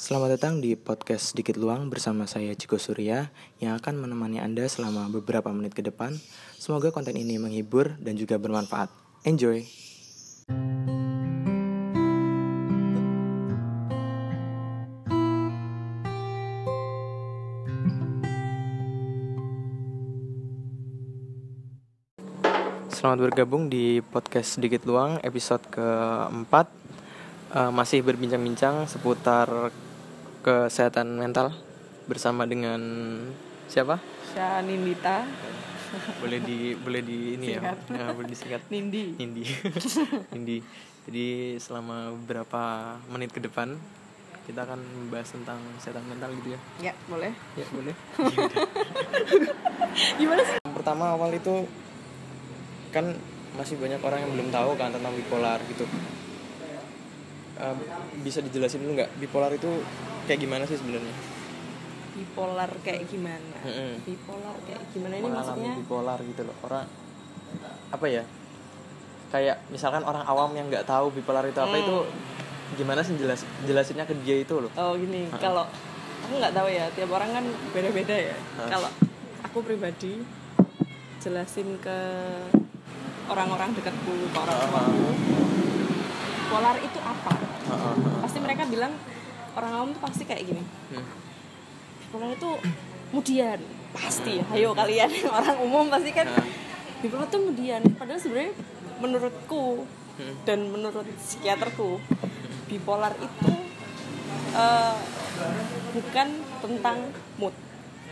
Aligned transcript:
Selamat 0.00 0.40
datang 0.40 0.64
di 0.64 0.80
podcast 0.80 1.36
Sedikit 1.36 1.60
Luang 1.60 1.92
bersama 1.92 2.24
saya 2.24 2.56
Ciko 2.56 2.80
Surya 2.80 3.28
yang 3.60 3.76
akan 3.76 4.00
menemani 4.00 4.40
Anda 4.40 4.64
selama 4.64 5.12
beberapa 5.12 5.52
menit 5.52 5.76
ke 5.76 5.84
depan. 5.84 6.16
Semoga 6.56 6.88
konten 6.88 7.20
ini 7.20 7.36
menghibur 7.36 8.00
dan 8.00 8.16
juga 8.16 8.40
bermanfaat. 8.40 8.88
Enjoy! 9.28 9.60
Selamat 22.88 23.28
bergabung 23.28 23.68
di 23.68 24.00
podcast 24.00 24.56
Sedikit 24.56 24.88
Luang 24.88 25.20
episode 25.20 25.60
keempat 25.68 26.72
uh, 27.52 27.68
Masih 27.68 28.00
berbincang-bincang 28.00 28.88
seputar 28.88 29.68
kesehatan 30.40 31.20
mental 31.20 31.52
Bersama 32.08 32.48
dengan 32.48 32.80
siapa? 33.70 34.02
Shanindita. 34.34 35.22
Boleh 36.18 36.38
di 36.42 36.74
boleh 36.74 37.02
di 37.02 37.38
ini 37.38 37.54
ya, 37.54 37.62
Singkat. 37.62 37.78
ya 37.94 38.04
boleh 38.14 38.28
disingkat. 38.30 38.62
Nindi. 38.70 39.14
Nindi. 39.14 39.44
Nindi. 40.34 40.58
Jadi 41.06 41.26
selama 41.58 42.14
beberapa 42.14 42.94
menit 43.10 43.30
ke 43.30 43.42
depan 43.42 43.74
kita 44.46 44.66
akan 44.66 44.82
membahas 44.82 45.30
tentang 45.30 45.58
kesehatan 45.78 46.02
mental 46.10 46.30
gitu 46.42 46.48
ya. 46.54 46.60
Ya 46.90 46.92
boleh. 47.06 47.32
Ya 47.54 47.66
boleh. 47.70 47.94
Gimana 50.18 50.42
sih? 50.42 50.58
Yang 50.66 50.74
pertama 50.74 51.14
awal 51.14 51.30
itu 51.34 51.66
kan 52.90 53.14
masih 53.54 53.78
banyak 53.78 54.02
orang 54.02 54.26
yang 54.26 54.32
belum 54.34 54.48
tahu 54.50 54.74
kan 54.74 54.90
tentang 54.90 55.14
bipolar 55.14 55.62
gitu. 55.70 55.86
Eh, 57.60 57.74
bisa 58.26 58.42
dijelasin 58.42 58.82
dulu 58.82 58.98
nggak? 58.98 59.10
Bipolar 59.22 59.54
itu 59.54 59.70
kayak 60.30 60.46
gimana 60.46 60.62
sih 60.62 60.78
sebenarnya? 60.78 61.10
Bipolar 62.14 62.70
kayak 62.86 63.02
gimana? 63.04 63.56
Mm-mm. 63.66 63.98
Bipolar 64.06 64.54
kayak 64.62 64.82
gimana 64.90 65.14
ini 65.16 65.26
Mengalami 65.26 65.42
maksudnya? 65.42 65.72
bipolar 65.74 66.18
gitu 66.22 66.42
loh 66.46 66.56
orang 66.62 66.86
apa 67.90 68.06
ya? 68.06 68.22
Kayak 69.28 69.66
misalkan 69.66 70.06
orang 70.06 70.22
awam 70.22 70.54
yang 70.54 70.70
nggak 70.70 70.86
tahu 70.86 71.10
bipolar 71.10 71.42
itu 71.42 71.58
apa 71.58 71.74
Hmm. 71.74 71.82
itu 71.82 71.96
gimana 72.78 73.02
sih 73.02 73.18
jelas 73.18 73.42
jelasinnya 73.66 74.06
ke 74.06 74.14
dia 74.22 74.38
itu 74.38 74.54
loh? 74.54 74.70
Oh 74.78 74.94
gini, 74.94 75.26
kalau 75.34 75.66
aku 76.22 76.34
nggak 76.38 76.54
tahu 76.54 76.70
ya, 76.70 76.86
tiap 76.94 77.10
orang 77.10 77.30
kan 77.32 77.44
beda-beda 77.74 78.14
ya. 78.14 78.36
Kalau 78.60 78.86
aku 79.42 79.58
pribadi 79.60 80.22
jelasin 81.18 81.74
ke 81.82 81.98
orang-orang 83.26 83.74
dekatku, 83.74 84.14
ke 84.30 84.38
orang 84.38 84.54
tuaku, 84.56 85.10
bipolar 86.38 86.76
itu 86.78 86.98
apa? 87.02 87.34
Heeh, 87.66 87.94
Pasti 88.22 88.38
mereka 88.38 88.62
bilang 88.66 88.94
orang 89.52 89.70
awam 89.72 89.88
tuh 89.90 90.02
pasti 90.02 90.22
kayak 90.22 90.42
gini. 90.44 90.62
heeh. 90.62 91.06
Bipolar 92.02 92.30
itu 92.32 92.50
kemudian 93.08 93.58
pasti 93.90 94.38
ayo 94.48 94.70
kalian 94.72 95.10
orang 95.36 95.56
umum 95.58 95.86
pasti 95.88 96.10
kan 96.10 96.26
Ha. 96.26 96.42
bipolar 97.00 97.26
itu 97.26 97.36
kemudian 97.36 97.80
padahal 97.94 98.18
sebenarnya 98.18 98.54
menurutku 98.98 99.86
Hmm. 100.12 100.36
dan 100.44 100.68
menurut 100.68 101.06
psikiaterku 101.16 101.96
bipolar 102.66 103.16
itu 103.16 103.50
eh, 104.52 104.96
bukan 105.90 106.28
tentang 106.60 106.98
mood 107.34 107.56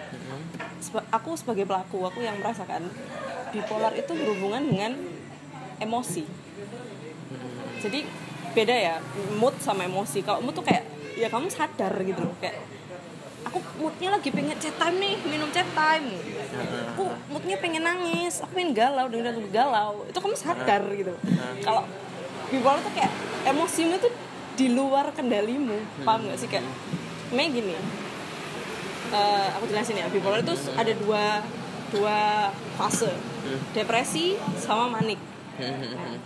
Heeh. 0.08 0.40
Seba- 0.78 1.04
aku 1.10 1.36
sebagai 1.36 1.62
pelaku 1.62 2.00
aku 2.02 2.18
yang 2.18 2.38
merasakan 2.38 2.88
bipolar 3.50 3.92
itu 3.92 4.08
berhubungan 4.08 4.64
dengan 4.64 4.92
emosi 5.78 6.24
jadi 7.78 8.08
beda 8.50 8.72
ya 8.74 8.94
mood 9.36 9.54
sama 9.58 9.84
emosi 9.84 10.18
kalau 10.20 10.40
mood 10.40 10.56
tuh 10.56 10.64
kayak 10.64 10.82
ya 11.18 11.28
kamu 11.28 11.50
sadar 11.50 11.92
gitu 12.06 12.22
loh 12.22 12.36
kayak 12.38 12.62
aku 13.48 13.58
moodnya 13.80 14.12
lagi 14.12 14.28
pengen 14.28 14.58
chat 14.60 14.76
time 14.76 14.96
nih 15.00 15.14
minum 15.24 15.48
chat 15.48 15.66
time. 15.72 16.06
Aku 16.94 17.08
moodnya 17.32 17.56
pengen 17.58 17.82
nangis 17.86 18.44
aku 18.44 18.54
pengen 18.60 18.76
galau 18.76 19.06
dengan 19.08 19.32
lagu 19.34 19.48
galau. 19.50 20.04
Itu 20.06 20.18
kamu 20.20 20.36
sadar 20.36 20.82
gitu 20.94 21.14
kalau 21.64 21.82
bipolar 22.48 22.80
tuh 22.80 22.92
kayak 22.92 23.12
emosimu 23.48 23.96
tuh 24.00 24.12
di 24.58 24.72
luar 24.74 25.10
kendalimu 25.14 25.78
paham 26.04 26.28
gak 26.28 26.38
sih? 26.38 26.48
Kayak 26.50 26.66
Mei 27.28 27.52
gini 27.52 27.76
eh, 29.12 29.48
aku 29.56 29.64
jelasin 29.68 30.00
ya 30.00 30.08
bipolar 30.12 30.40
itu 30.44 30.54
ada 30.76 30.92
dua 30.94 31.40
dua 31.88 32.18
fase. 32.76 33.10
Depresi 33.72 34.36
sama 34.60 34.92
manik. 34.92 35.18
Heeh. 35.58 36.20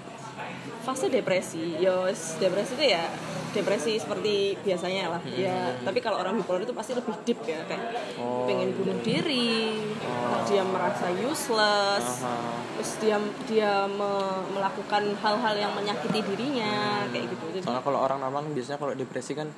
fase 0.83 1.07
depresi 1.07 1.79
yos 1.79 2.43
depresi 2.43 2.75
itu 2.75 2.91
ya 2.91 3.07
depresi 3.53 3.93
seperti 3.95 4.35
biasanya 4.59 5.09
lah 5.09 5.23
ya 5.27 5.77
tapi 5.79 5.99
kalau 5.99 6.17
orang 6.17 6.35
bipolar 6.35 6.61
itu 6.61 6.73
pasti 6.73 6.93
lebih 6.93 7.13
deep 7.23 7.41
ya 7.43 7.61
kayak 7.63 7.85
Oh, 8.15 8.45
pengen 8.45 8.73
bunuh 8.73 8.97
diri 9.01 9.77
Oh. 10.03 10.41
dia 10.45 10.61
merasa 10.63 11.09
useless 11.13 12.21
Aha. 12.21 12.35
terus 12.73 12.91
dia 12.99 13.17
dia 13.45 13.73
me- 13.87 14.45
melakukan 14.51 15.03
hal-hal 15.15 15.55
yang 15.55 15.73
menyakiti 15.73 16.21
dirinya 16.23 17.05
kayak 17.07 17.29
gitu 17.29 17.45
jadi 17.53 17.63
Soalnya 17.63 17.83
kalau 17.83 17.99
orang 18.01 18.19
normal 18.19 18.41
kan 18.43 18.53
biasanya 18.53 18.79
kalau 18.79 18.93
depresi 18.93 19.33
kan 19.33 19.49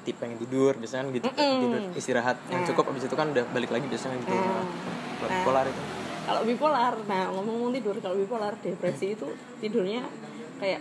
ti- 0.00 0.12
pengen 0.12 0.38
tidur 0.38 0.72
biasanya 0.74 1.02
kan 1.02 1.10
gitu 1.12 1.26
tidur 1.34 1.80
istirahat 1.92 2.36
yang 2.46 2.62
Nah. 2.62 2.68
cukup 2.68 2.84
habis 2.88 3.04
itu 3.04 3.14
kan 3.14 3.26
udah 3.28 3.44
balik 3.48 3.70
lagi 3.70 3.84
biasanya 3.84 4.16
gitu. 4.18 4.32
Nah. 4.32 4.64
Kalau 5.16 5.26
Nah. 5.26 5.38
bipolar 5.38 5.66
itu. 5.66 5.82
kalau 6.20 6.42
bipolar 6.44 6.94
nah 7.04 7.22
ngomong-ngomong 7.28 7.72
tidur 7.74 7.96
kalau 7.98 8.14
bipolar 8.14 8.52
depresi 8.56 9.12
itu 9.12 9.26
tidurnya 9.58 10.06
kayak 10.56 10.78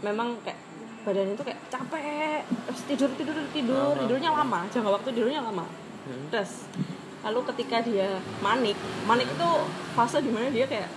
memang 0.00 0.36
kayak 0.42 0.58
badannya 1.02 1.34
itu 1.34 1.44
kayak 1.44 1.60
capek 1.70 2.40
terus 2.46 2.82
tidur 2.86 3.10
tidur 3.18 3.36
tidur 3.50 3.92
tidurnya 3.98 4.30
lama 4.32 4.60
jangka 4.70 4.90
waktu 4.90 5.08
tidurnya 5.14 5.42
lama. 5.42 5.66
Hmm. 6.02 6.26
terus 6.34 6.66
lalu 7.22 7.40
ketika 7.54 7.78
dia 7.86 8.18
manik 8.42 8.74
manik 9.06 9.30
itu 9.30 9.50
fase 9.94 10.18
di 10.18 10.34
mana 10.34 10.50
dia 10.50 10.66
kayak 10.66 10.90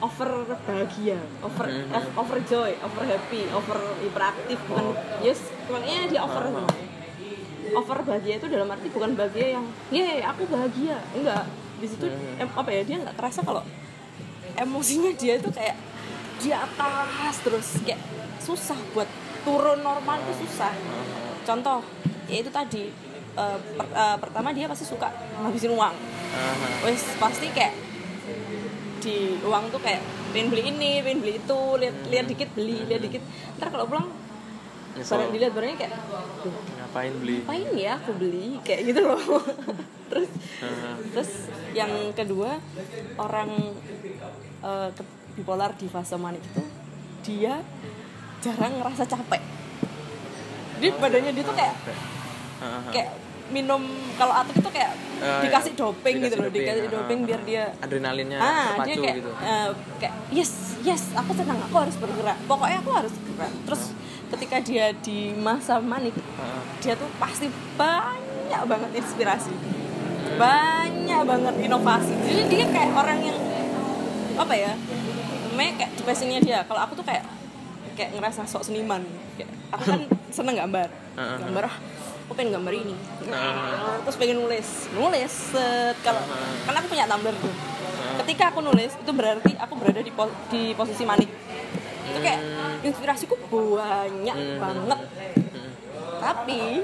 over 0.00 0.48
bahagia 0.64 1.20
over 1.44 1.68
eh, 1.68 2.06
over 2.16 2.38
joy 2.48 2.72
over 2.80 3.02
happy 3.04 3.44
over 3.52 3.78
hiperaktif 4.00 4.56
bukan 4.68 4.96
yes 5.20 5.52
pokoknya 5.68 6.08
dia 6.08 6.20
over 6.24 6.48
over 7.74 7.98
bahagia 8.06 8.38
itu 8.38 8.46
dalam 8.48 8.70
arti 8.70 8.88
bukan 8.92 9.16
bahagia 9.18 9.58
yang 9.58 9.64
ye 9.90 10.22
aku 10.22 10.46
bahagia. 10.46 11.00
Enggak. 11.16 11.44
Di 11.82 11.86
situ 11.90 12.06
em, 12.38 12.48
apa 12.48 12.70
ya 12.70 12.82
dia 12.86 12.96
nggak 13.02 13.16
terasa 13.18 13.40
kalau 13.42 13.64
emosinya 14.54 15.10
dia 15.16 15.40
itu 15.40 15.50
kayak 15.50 15.76
di 16.38 16.50
atas 16.54 17.34
terus 17.42 17.68
kayak 17.82 18.00
susah 18.44 18.76
buat 18.92 19.08
turun 19.40 19.80
normal 19.80 20.20
itu 20.20 20.44
susah 20.44 20.72
contoh 21.42 21.80
ya 22.26 22.38
itu 22.38 22.50
tadi 22.50 22.92
eh, 23.34 23.58
per- 23.74 23.90
eh, 23.90 24.16
pertama 24.18 24.48
dia 24.50 24.66
pasti 24.66 24.84
suka 24.84 25.08
ngabisin 25.38 25.72
uang 25.72 25.94
wes 26.82 27.02
pasti 27.16 27.48
kayak 27.48 27.72
di 28.98 29.16
uang 29.38 29.68
tuh 29.68 29.78
kayak 29.78 30.00
pengen 30.30 30.48
beli 30.48 30.62
ini 30.66 30.92
pengen 30.98 31.20
beli 31.20 31.34
itu 31.36 31.58
lihat 31.76 31.96
lihat 32.04 32.26
dikit 32.26 32.48
beli 32.52 32.84
lihat 32.84 33.02
dikit 33.02 33.22
ntar 33.54 33.68
kalau 33.68 33.84
pulang 33.84 34.08
Nyesel. 34.94 35.18
barang 35.18 35.30
dilihat 35.30 35.52
barangnya 35.52 35.76
kayak 35.76 35.92
"Duh, 36.40 36.54
Ngapain 36.78 37.12
beli? 37.18 37.36
ngapain 37.40 37.66
ya 37.74 37.92
aku 37.98 38.10
beli 38.14 38.46
kayak 38.62 38.80
gitu 38.86 39.00
loh 39.04 39.20
terus 40.10 40.28
Aha. 40.60 40.90
terus 41.10 41.30
yang 41.72 41.90
kedua 42.12 42.56
orang 43.18 43.50
ke- 44.90 45.08
bipolar 45.34 45.74
di 45.74 45.84
fase 45.84 46.14
manik 46.14 46.40
itu 46.46 46.62
dia 47.22 47.58
jarang 48.44 48.72
ngerasa 48.76 49.04
capek. 49.08 49.42
Jadi 50.76 50.88
badannya 51.00 51.32
dia 51.32 51.44
tuh 51.44 51.56
kayak 51.56 51.74
kayak 52.92 53.08
minum 53.48 53.80
kalau 54.16 54.32
atlet 54.34 54.56
itu 54.56 54.70
kayak 54.70 54.92
Eh, 55.14 55.40
dikasih 55.46 55.72
doping 55.72 56.20
gitu 56.20 56.36
loh 56.36 56.52
dikasih 56.52 56.58
dikasih 56.58 56.84
doping, 56.90 57.00
doping 57.00 57.18
biar 57.24 57.40
dia 57.48 57.64
Adrenalinnya 57.80 58.36
ah 58.36 58.76
dia 58.82 58.96
kayak 58.98 59.16
gitu. 59.24 59.30
eh, 59.30 59.68
kayak 59.96 60.14
yes 60.28 60.52
yes 60.84 61.16
aku 61.16 61.32
senang 61.32 61.56
aku 61.60 61.76
harus 61.80 61.96
bergerak. 61.96 62.36
Pokoknya 62.44 62.84
aku 62.84 62.90
harus 62.92 63.14
bergerak 63.14 63.52
terus 63.64 63.82
ketika 64.28 64.56
dia 64.60 64.90
di 65.00 65.32
masa 65.32 65.80
manik 65.80 66.12
Aha. 66.36 66.60
dia 66.82 66.92
tuh 66.98 67.08
pasti 67.16 67.48
banyak 67.78 68.62
banget 68.68 68.90
inspirasi. 69.00 69.54
Banyak 70.36 71.20
banget 71.24 71.54
inovasi. 71.62 72.14
Jadi 72.20 72.42
dia 72.50 72.64
kayak 72.68 72.90
orang 72.92 73.18
yang 73.22 73.38
apa 74.34 74.54
ya 74.56 74.72
namanya 75.48 75.72
kayak 75.78 75.90
depresinya 75.94 76.38
dia. 76.42 76.58
Kalau 76.66 76.80
aku 76.82 76.98
tuh 76.98 77.06
kayak 77.06 77.22
kayak 77.92 78.10
ngerasa 78.12 78.44
sok 78.44 78.64
seniman. 78.64 79.04
Kayak 79.36 79.50
aku 79.70 79.82
kan 79.84 80.00
seneng 80.36 80.56
gambar. 80.56 80.88
Gambar 81.14 81.64
ah 81.64 81.76
aku 82.24 82.32
pengen 82.34 82.56
gambar 82.56 82.72
ini. 82.72 82.96
Heeh. 83.22 83.96
terus 84.02 84.16
pengen 84.16 84.36
nulis. 84.38 84.88
Nulis 84.90 85.32
set. 85.52 85.96
Kalau 86.00 86.20
karena 86.64 86.78
aku 86.78 86.88
punya 86.88 87.04
tumbler 87.04 87.36
tuh. 87.36 87.54
Ketika 88.16 88.44
aku 88.48 88.60
nulis 88.60 88.92
itu 88.94 89.10
berarti 89.10 89.52
aku 89.54 89.74
berada 89.74 90.00
di 90.00 90.10
pos- 90.10 90.38
di 90.48 90.72
posisi 90.72 91.04
manik. 91.04 91.28
Itu 92.04 92.18
kayak 92.18 92.40
inspirasiku 92.82 93.34
banyak 93.44 94.36
Hmm. 94.36 94.58
banget. 94.58 95.00
Hmm. 95.44 95.70
tapi 96.16 96.80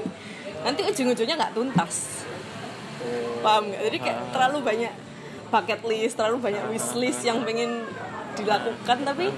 nanti 0.61 0.81
ujung-ujungnya 0.83 1.33
nggak 1.35 1.53
tuntas. 1.53 2.21
Paham 3.41 3.73
nggak? 3.73 3.81
Jadi 3.83 3.97
kayak 3.99 4.19
terlalu 4.29 4.57
banyak 4.61 4.93
bucket 5.49 5.81
list 5.83 6.15
terlalu 6.15 6.37
banyak 6.39 6.63
wish 6.69 6.93
list 6.95 7.21
yang 7.21 7.41
pengen 7.41 7.83
dilakukan 8.33 8.97
tapi 9.03 9.33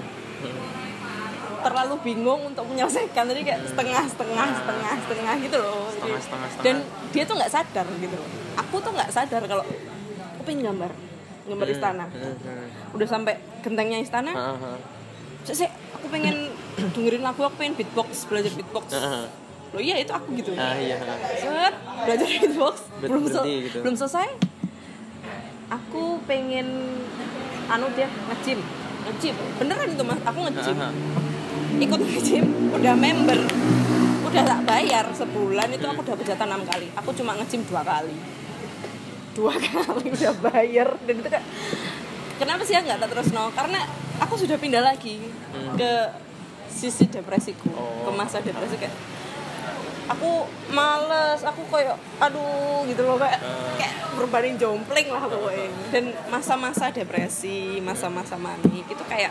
terlalu 1.64 1.94
bingung 2.04 2.40
untuk 2.52 2.64
menyelesaikan. 2.68 3.24
Jadi 3.32 3.40
kayak 3.42 3.60
setengah 3.64 4.04
setengah 4.04 4.46
setengah 4.52 4.92
setengah 5.08 5.34
gitu 5.40 5.56
loh. 5.56 5.88
Setengah, 5.88 6.20
setengah, 6.20 6.48
setengah. 6.52 6.64
dan 6.64 6.76
dia 7.10 7.22
tuh 7.24 7.34
nggak 7.40 7.52
sadar 7.52 7.86
gitu 7.96 8.14
loh. 8.14 8.28
Aku 8.60 8.76
tuh 8.84 8.92
nggak 8.92 9.10
sadar 9.10 9.42
kalau 9.48 9.64
aku 10.36 10.42
pengen 10.44 10.68
gambar 10.68 10.92
gambar 11.44 11.66
istana. 11.68 12.04
Hmm, 12.08 12.36
hmm. 12.36 12.96
udah 12.96 13.08
sampai 13.08 13.34
gentengnya 13.64 13.98
istana. 14.00 14.32
Sik, 15.44 15.68
aku 15.92 16.06
pengen 16.08 16.48
dengerin 16.96 17.20
lagu 17.20 17.40
aku 17.44 17.56
pengen 17.60 17.76
beatbox 17.76 18.28
belajar 18.28 18.52
beatbox. 18.52 18.96
Loh 19.74 19.82
iya 19.82 19.98
itu 20.00 20.12
aku 20.14 20.32
gitu. 20.38 20.54
Ah, 20.56 20.78
iya. 20.78 20.96
set 21.36 21.74
belajar 22.06 22.26
beatbox. 22.28 22.74
Ber- 23.02 23.08
belum 23.12 23.24
sel- 23.28 23.48
gitu. 23.48 23.78
belum 23.84 23.96
selesai. 23.96 24.28
Aku 25.68 26.20
pengen 26.28 26.96
anu 27.68 27.88
dia 27.96 28.08
nge-gym 28.32 28.60
nge-gym 29.04 29.36
beneran 29.60 29.88
itu 29.92 30.04
mas. 30.04 30.20
Aku 30.24 30.38
ah. 30.48 30.92
Ikut 31.76 32.00
nge-gym 32.00 32.46
udah 32.72 32.94
member 32.94 33.38
udah 34.24 34.42
tak 34.42 34.60
bayar 34.64 35.04
sebulan 35.10 35.68
itu 35.70 35.84
aku 35.84 36.00
udah 36.02 36.16
jatah 36.20 36.44
enam 36.44 36.62
kali 36.62 36.90
aku 36.92 37.10
cuma 37.12 37.34
nge-gym 37.34 37.62
dua 37.64 37.82
kali 37.82 38.16
dua 39.32 39.54
kali 39.66 40.06
udah 40.08 40.34
bayar 40.42 40.88
dan 41.02 41.14
itu 41.16 41.28
kayak 41.28 41.46
kenapa 42.34 42.62
sih 42.62 42.74
nggak 42.74 42.98
tak 42.98 43.08
terus 43.08 43.30
no 43.30 43.50
karena 43.50 43.78
aku 44.18 44.34
sudah 44.34 44.56
pindah 44.56 44.82
lagi 44.82 45.18
Hmm. 45.54 45.78
ke 45.78 45.92
sisi 46.66 47.06
depresiku 47.06 47.70
Oh. 47.70 48.02
ke 48.04 48.10
masa 48.10 48.42
depresi 48.42 48.74
kayak 48.74 48.90
aku 50.04 50.44
males 50.68 51.40
aku 51.40 51.62
kayak 51.70 51.94
aduh 52.18 52.82
gitu 52.84 53.00
loh 53.00 53.14
kayak 53.14 53.38
Hmm. 53.38 53.78
kayak 53.78 53.94
berbaring 54.14 54.54
jompling 54.54 55.08
lah 55.08 55.22
pokoknya 55.24 55.70
dan 55.90 56.04
masa-masa 56.26 56.90
depresi 56.90 57.78
masa-masa 57.78 58.34
manik 58.34 58.82
itu 58.84 59.04
kayak 59.06 59.30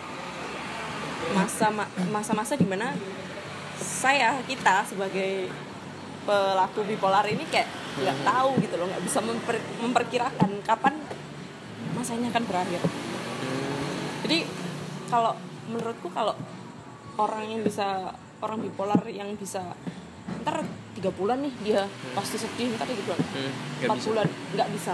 masa 1.31 1.72
masa-masa 2.12 2.54
di 2.54 2.68
mana 2.68 2.92
saya 3.80 4.36
kita 4.44 4.84
sebagai 4.84 5.48
pelaku 6.24 6.84
bipolar 6.86 7.24
ini 7.25 7.44
kayak 7.48 7.68
nggak 7.94 8.18
tahu 8.24 8.50
gitu 8.60 8.75
loh 8.75 8.88
nggak 8.88 9.04
bisa 9.04 9.20
memper- 9.20 9.68
memperkirakan 9.80 10.52
kapan 10.64 10.96
masanya 11.94 12.31
akan 12.31 12.44
berakhir. 12.44 12.81
Jadi 14.24 14.38
kalau 15.08 15.36
menurutku 15.70 16.08
kalau 16.10 16.36
orang 17.16 17.44
yang 17.48 17.62
bisa 17.62 18.12
orang 18.40 18.60
bipolar 18.60 19.00
yang 19.08 19.36
bisa 19.36 19.75
ntar 20.42 20.64
tiga 20.96 21.12
bulan 21.12 21.44
nih 21.44 21.54
dia 21.64 21.81
pasti 22.16 22.40
sedih 22.40 22.75
ntar 22.75 22.88
tiga 22.88 23.04
bulan 23.04 23.20
Hmm, 23.31 23.52
empat 23.84 24.00
bulan 24.04 24.28
nggak 24.56 24.70
bisa. 24.74 24.94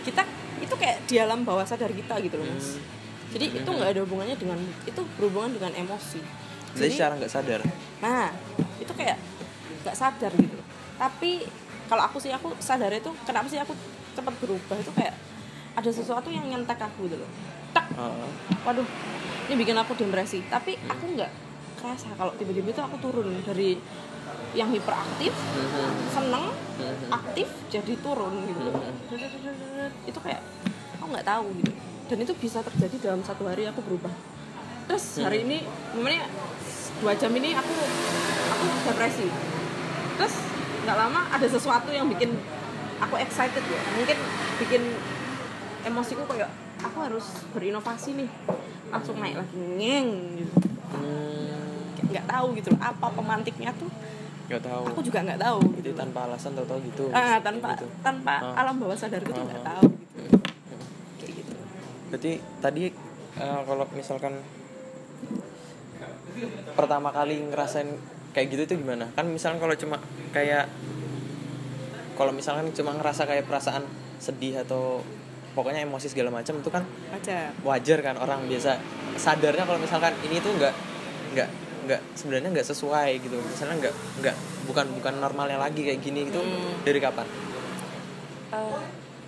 Kita 0.00 0.22
itu 0.60 0.74
kayak 0.76 1.04
di 1.08 1.16
alam 1.16 1.44
bawah 1.44 1.64
sadar 1.64 1.92
kita 1.92 2.20
gitu 2.20 2.36
loh 2.36 2.48
mas. 2.48 2.76
Hmm. 2.76 2.99
Jadi 3.30 3.46
itu 3.62 3.70
nggak 3.70 3.90
ada 3.94 4.00
hubungannya 4.02 4.36
dengan 4.36 4.58
itu 4.82 5.00
berhubungan 5.14 5.54
dengan 5.54 5.72
emosi. 5.78 6.20
Jadi 6.74 6.90
secara 6.94 7.14
nggak 7.18 7.32
sadar. 7.32 7.60
nah 8.00 8.32
itu 8.80 8.92
kayak 8.94 9.18
nggak 9.86 9.96
sadar 9.96 10.32
gitu. 10.34 10.58
Tapi 10.98 11.46
kalau 11.86 12.02
aku 12.06 12.18
sih 12.22 12.30
aku 12.34 12.54
sadar 12.58 12.90
itu 12.94 13.10
kenapa 13.26 13.46
sih 13.46 13.58
aku 13.62 13.74
cepat 14.18 14.34
berubah? 14.42 14.76
Itu 14.78 14.90
kayak 14.94 15.14
ada 15.78 15.90
sesuatu 15.90 16.28
yang 16.30 16.46
nyentak 16.50 16.78
aku 16.78 17.06
gitu 17.06 17.18
loh. 17.22 17.30
Tak 17.70 17.86
Ah, 17.94 18.26
waduh 18.66 18.86
ini 19.46 19.54
bikin 19.54 19.78
aku 19.78 19.94
depresi. 19.94 20.42
Tapi 20.50 20.74
aku 20.90 21.14
nggak 21.14 21.30
kerasa 21.78 22.10
kalau 22.18 22.34
tiba-tiba 22.34 22.74
itu 22.74 22.82
aku 22.82 22.98
turun 22.98 23.30
dari 23.46 23.78
yang 24.50 24.66
hiperaktif 24.74 25.30
hmm, 25.30 25.94
seneng 26.10 26.50
hmm. 26.50 27.14
aktif 27.14 27.46
jadi 27.70 27.94
turun 28.02 28.34
gitu 28.50 28.60
loh. 28.66 28.74
Itu 30.06 30.18
kayak 30.18 30.42
aku 30.98 31.06
nggak 31.14 31.26
tahu 31.26 31.46
gitu 31.62 31.89
dan 32.10 32.18
itu 32.18 32.34
bisa 32.34 32.58
terjadi 32.60 32.96
dalam 33.00 33.22
satu 33.22 33.46
hari 33.46 33.64
aku 33.64 33.78
berubah 33.80 34.10
terus 34.84 35.22
hari 35.22 35.46
ini 35.46 35.62
momennya 35.94 36.26
dua 36.98 37.14
jam 37.14 37.30
ini 37.30 37.54
aku 37.54 37.70
aku 38.50 38.64
depresi 38.84 39.30
terus 40.16 40.34
nggak 40.82 40.96
lama 40.98 41.30
ada 41.30 41.46
sesuatu 41.46 41.88
yang 41.88 42.10
bikin 42.10 42.34
aku 42.98 43.14
excited 43.16 43.62
ya 43.62 43.80
mungkin 43.94 44.18
bikin 44.58 44.82
emosiku 45.82 46.26
kayak 46.26 46.50
aku 46.80 46.98
harus 47.00 47.24
berinovasi 47.54 48.18
nih 48.18 48.30
langsung 48.90 49.16
naik 49.16 49.38
lagi 49.38 49.54
ngeng 49.56 50.08
gitu 50.36 50.66
Hmm, 50.90 51.94
nggak 52.02 52.26
tahu 52.26 52.58
gitu 52.58 52.74
loh 52.74 52.82
apa 52.82 53.06
pemantiknya 53.08 53.70
tuh 53.72 53.86
nggak 54.50 54.58
tahu. 54.60 54.82
aku 54.84 55.00
juga 55.00 55.22
nggak 55.22 55.38
tahu 55.38 55.58
Jadi 55.62 55.78
gitu 55.78 55.90
tanpa 55.94 56.26
alasan 56.26 56.52
tahu-tahu 56.52 56.78
gitu. 56.82 57.04
ah 57.14 57.38
tanpa 57.38 57.78
Gitu. 57.78 57.86
tanpa 58.02 58.34
Ah. 58.42 58.58
alam 58.58 58.74
bawah 58.74 58.98
sadarku 58.98 59.30
tuh 59.30 59.38
nggak 59.40 59.62
Ah. 59.62 59.78
tahu 59.78 59.86
Berarti 62.10 62.32
tadi 62.58 62.84
eh, 63.36 63.60
kalau 63.64 63.86
misalkan 63.94 64.34
pertama 66.74 67.10
kali 67.10 67.38
ngerasain 67.50 67.88
kayak 68.32 68.46
gitu 68.50 68.62
itu 68.66 68.74
gimana? 68.82 69.10
Kan 69.14 69.30
misalkan 69.30 69.58
kalau 69.58 69.74
cuma 69.74 69.96
kayak 70.30 70.66
kalau 72.14 72.32
misalkan 72.34 72.68
cuma 72.76 72.92
ngerasa 72.94 73.24
kayak 73.24 73.48
perasaan 73.48 73.84
sedih 74.20 74.60
atau 74.60 75.00
pokoknya 75.50 75.82
emosi 75.82 76.12
segala 76.12 76.30
macam 76.30 76.60
itu 76.60 76.70
kan 76.70 76.84
aja 77.10 77.50
wajar 77.64 77.98
kan 78.04 78.14
orang 78.20 78.46
biasa 78.46 78.78
sadarnya 79.16 79.64
kalau 79.66 79.80
misalkan 79.80 80.14
ini 80.22 80.38
tuh 80.38 80.52
nggak 80.54 80.74
nggak 81.34 81.48
nggak 81.88 82.00
sebenarnya 82.14 82.54
nggak 82.54 82.68
sesuai 82.68 83.18
gitu 83.18 83.34
misalnya 83.40 83.88
nggak 83.88 83.94
nggak 84.22 84.36
bukan 84.68 84.86
bukan 85.00 85.14
normalnya 85.18 85.58
lagi 85.58 85.82
kayak 85.82 85.98
gini 86.04 86.28
gitu 86.28 86.38
Hmm. 86.38 86.84
dari 86.86 87.00
kapan 87.02 87.26
Eh, 88.50 88.78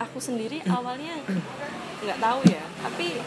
aku 0.03 0.19
sendiri 0.19 0.59
awalnya 0.67 1.15
nggak 1.99 2.19
tahu 2.19 2.41
ya 2.47 2.63
tapi 2.79 3.23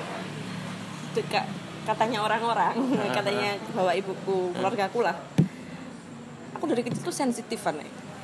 dekat 1.13 1.45
katanya 1.83 2.19
orang-orang 2.21 2.75
katanya 3.17 3.49
bawa 3.71 3.93
ibuku 3.93 4.51
keluarga 4.51 4.83
aku 4.85 4.99
lah. 5.01 5.15
Aku 6.53 6.65
dari 6.65 6.81
kecil 6.81 7.01
tuh 7.01 7.13
sensitif 7.13 7.59
ya 7.59 7.71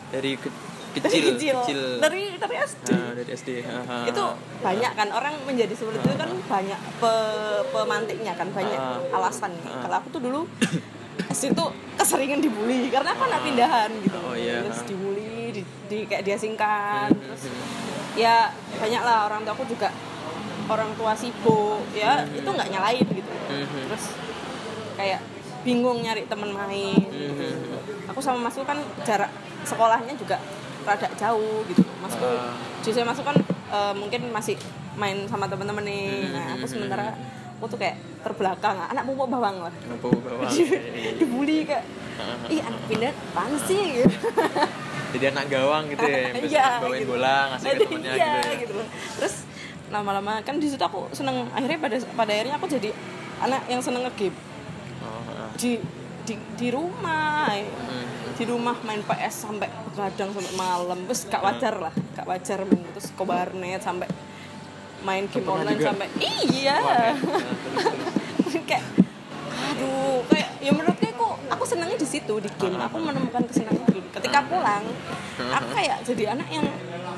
dari 0.09 0.35
ke- 0.35 0.51
dari 0.93 1.07
kecil 1.13 1.23
kecil, 1.31 1.55
kecil. 1.61 1.81
Dari 1.99 2.35
dari 2.35 2.55
SD 2.59 2.87
Nah, 2.89 3.11
dari 3.13 3.29
SD 3.29 3.49
Aha. 3.61 3.97
itu 4.05 4.23
banyak 4.59 4.91
kan 4.91 5.07
orang 5.09 5.39
menjadi 5.41 5.71
seperti 5.71 5.99
itu 6.01 6.15
kan 6.17 6.27
banyak 6.45 6.79
pe- 6.97 7.63
pemantiknya 7.65 8.33
kan 8.33 8.47
banyak 8.49 8.75
Ah. 8.75 8.99
alasan. 9.13 9.55
Ah. 9.61 9.79
kalau 9.81 9.95
aku 9.97 10.07
tuh 10.11 10.21
dulu 10.21 10.41
SD 11.29 11.53
tuh 11.53 11.69
keseringan 11.95 12.39
dibully 12.39 12.87
karena 12.87 13.09
aku 13.09 13.23
anak 13.23 13.39
pindahan 13.41 13.89
gitu. 14.01 14.19
Oh, 14.19 14.35
iya. 14.35 14.63
terus 14.63 14.83
dibully 14.83 15.31
di, 15.53 15.61
di- 15.87 16.05
kayak 16.05 16.23
diasingkan 16.23 17.07
Hmm, 17.07 17.21
terus 17.21 17.43
hmm. 17.45 17.70
Ya 18.13 18.51
banyak 18.75 19.01
lah 19.01 19.25
orang 19.25 19.41
tua 19.41 19.53
aku 19.53 19.65
juga 19.65 19.89
orang 20.67 20.91
tua 20.95 21.11
sibuk 21.13 21.83
ya 21.91 22.23
itu 22.27 22.45
nggak 22.45 22.69
nyalain 22.69 23.05
gitu. 23.05 23.31
Mhm. 23.47 23.87
terus 23.87 24.03
kayak 24.95 25.19
bingung 25.61 25.99
nyari 25.99 26.25
temen 26.25 26.51
main 26.51 26.97
Mhm. 27.07 28.07
aku 28.07 28.19
sama 28.19 28.49
masku 28.49 28.63
kan 28.63 28.75
jarak 29.01 29.29
sekolahnya 29.61 30.15
juga 30.15 30.41
rada 30.81 31.05
jauh 31.13 31.61
gitu. 31.69 31.85
Masku 32.01 32.25
Ah. 32.25 32.57
justru 32.81 33.05
masuk 33.05 33.21
kan 33.21 33.37
eh, 33.71 33.93
mungkin 33.93 34.33
masih 34.33 34.57
main 34.97 35.23
sama 35.29 35.45
temen-temen 35.45 35.85
nih. 35.85 36.27
Hmm, 36.27 36.33
nah 36.33 36.45
aku 36.51 36.65
hmm, 36.65 36.73
sementara 36.73 37.13
aku 37.55 37.65
tuh 37.69 37.77
kayak 37.77 37.95
terbelakang. 38.19 38.75
Anak 38.81 39.05
pupuk 39.05 39.29
bawang 39.29 39.61
lah 39.61 39.73
bawah 40.01 40.49
dibully 41.19 41.63
kayak 41.63 41.85
Ah. 42.17 42.49
ih 42.49 42.59
anak 42.59 42.81
pindah 42.85 43.13
apaan 43.31 43.53
sih? 43.61 43.81
Gitu 43.95 44.09
jadi 45.11 45.25
anak 45.29 45.45
gawang 45.47 45.83
gitu 45.87 46.03
ya 46.03 46.19
Iya, 46.51 46.65
bawain 46.79 47.01
gitu. 47.01 47.11
bola 47.11 47.35
ngasih 47.51 47.67
ke 47.67 47.79
temennya 47.81 48.11
iya, 48.11 48.31
gitu 48.31 48.47
ya 48.47 48.55
gitu 48.59 48.73
loh. 48.75 48.87
terus 49.19 49.35
lama-lama 49.91 50.31
kan 50.41 50.55
di 50.55 50.67
situ 50.67 50.79
aku 50.79 51.11
seneng 51.11 51.51
akhirnya 51.51 51.79
pada 51.79 51.95
pada 52.15 52.31
akhirnya 52.31 52.55
aku 52.55 52.67
jadi 52.67 52.89
anak 53.39 53.61
yang 53.67 53.81
seneng 53.81 54.07
ngegame 54.07 54.35
oh, 55.03 55.51
di 55.55 55.77
di 56.23 56.33
di 56.55 56.67
rumah 56.69 57.51
Hmm. 57.51 58.37
di 58.37 58.45
rumah 58.45 58.77
main 58.85 59.01
PS 59.01 59.49
sampai 59.49 59.65
begadang 59.89 60.29
sampai 60.31 60.53
malam 60.55 60.99
terus 61.03 61.25
gak 61.25 61.41
wajar 61.41 61.73
lah 61.75 61.93
gak 62.13 62.23
wajar 62.23 62.63
terus 62.63 63.09
ke 63.11 63.23
warnet 63.25 63.81
sampai 63.81 64.07
main 65.01 65.25
game 65.27 65.41
Pernah 65.41 65.65
online 65.65 65.75
juga? 65.75 65.89
sampai 65.89 66.07
iya 66.21 66.75
ya. 66.77 67.11
Kayak 68.69 68.83
aduh 69.71 70.21
kayak 70.27 70.49
ya 70.59 70.71
menurutku 70.71 71.07
kok 71.07 71.33
aku 71.49 71.63
senangnya 71.65 71.97
di 71.97 72.07
situ 72.07 72.33
di 72.37 72.49
game 72.55 72.77
aku 72.77 72.97
menemukan 72.99 73.43
kesenangan 73.47 73.87
ketika 74.11 74.39
pulang 74.45 74.83
aku 75.57 75.67
kayak 75.75 76.03
jadi 76.03 76.35
anak 76.37 76.47
yang 76.51 76.65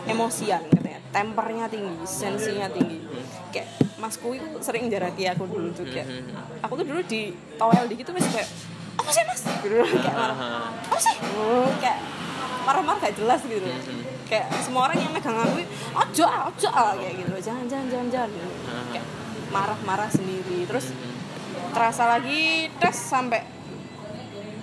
emosian 0.07 0.61
katanya. 0.69 0.99
Tempernya 1.13 1.65
tinggi 1.69 1.93
sensinya 2.09 2.65
tinggi. 2.73 2.97
Kayak 3.53 3.69
masku 4.01 4.33
itu 4.33 4.49
sering 4.65 4.89
jaraki 4.89 5.29
aku 5.29 5.45
dulu 5.45 5.69
juga 5.69 6.03
aku 6.65 6.73
tuh 6.81 6.85
dulu 6.89 7.01
di 7.05 7.31
towel 7.55 7.85
dikit 7.85 8.09
tuh 8.09 8.15
masih 8.17 8.31
kayak 8.33 8.49
apa 8.97 9.09
sih 9.13 9.23
mas? 9.25 9.41
Gitu 9.61 9.75
kayak 10.05 10.17
marah 10.17 10.37
apa 10.73 10.99
sih? 10.99 11.15
Kayak 11.81 11.99
marah-marah 12.63 12.99
gak 13.03 13.15
jelas 13.19 13.43
gitu 13.43 13.67
kayak 14.23 14.47
semua 14.63 14.87
orang 14.87 14.97
yang 14.97 15.11
megang 15.11 15.35
aku 15.35 15.61
ojo 15.93 16.23
ah 16.25 16.47
ojo 16.47 16.69
ah 16.71 16.95
kayak 16.95 17.21
gitu 17.21 17.51
jangan 17.51 17.67
jangan 17.69 17.87
jangan 17.91 18.07
jangan. 18.09 18.29
Gitu. 18.33 18.49
kayak 18.95 19.05
marah-marah 19.53 20.09
sendiri. 20.09 20.65
Terus 20.65 20.89
terasa 21.73 22.03
lagi 22.09 22.73
tes 22.81 22.97
sampai 22.97 23.45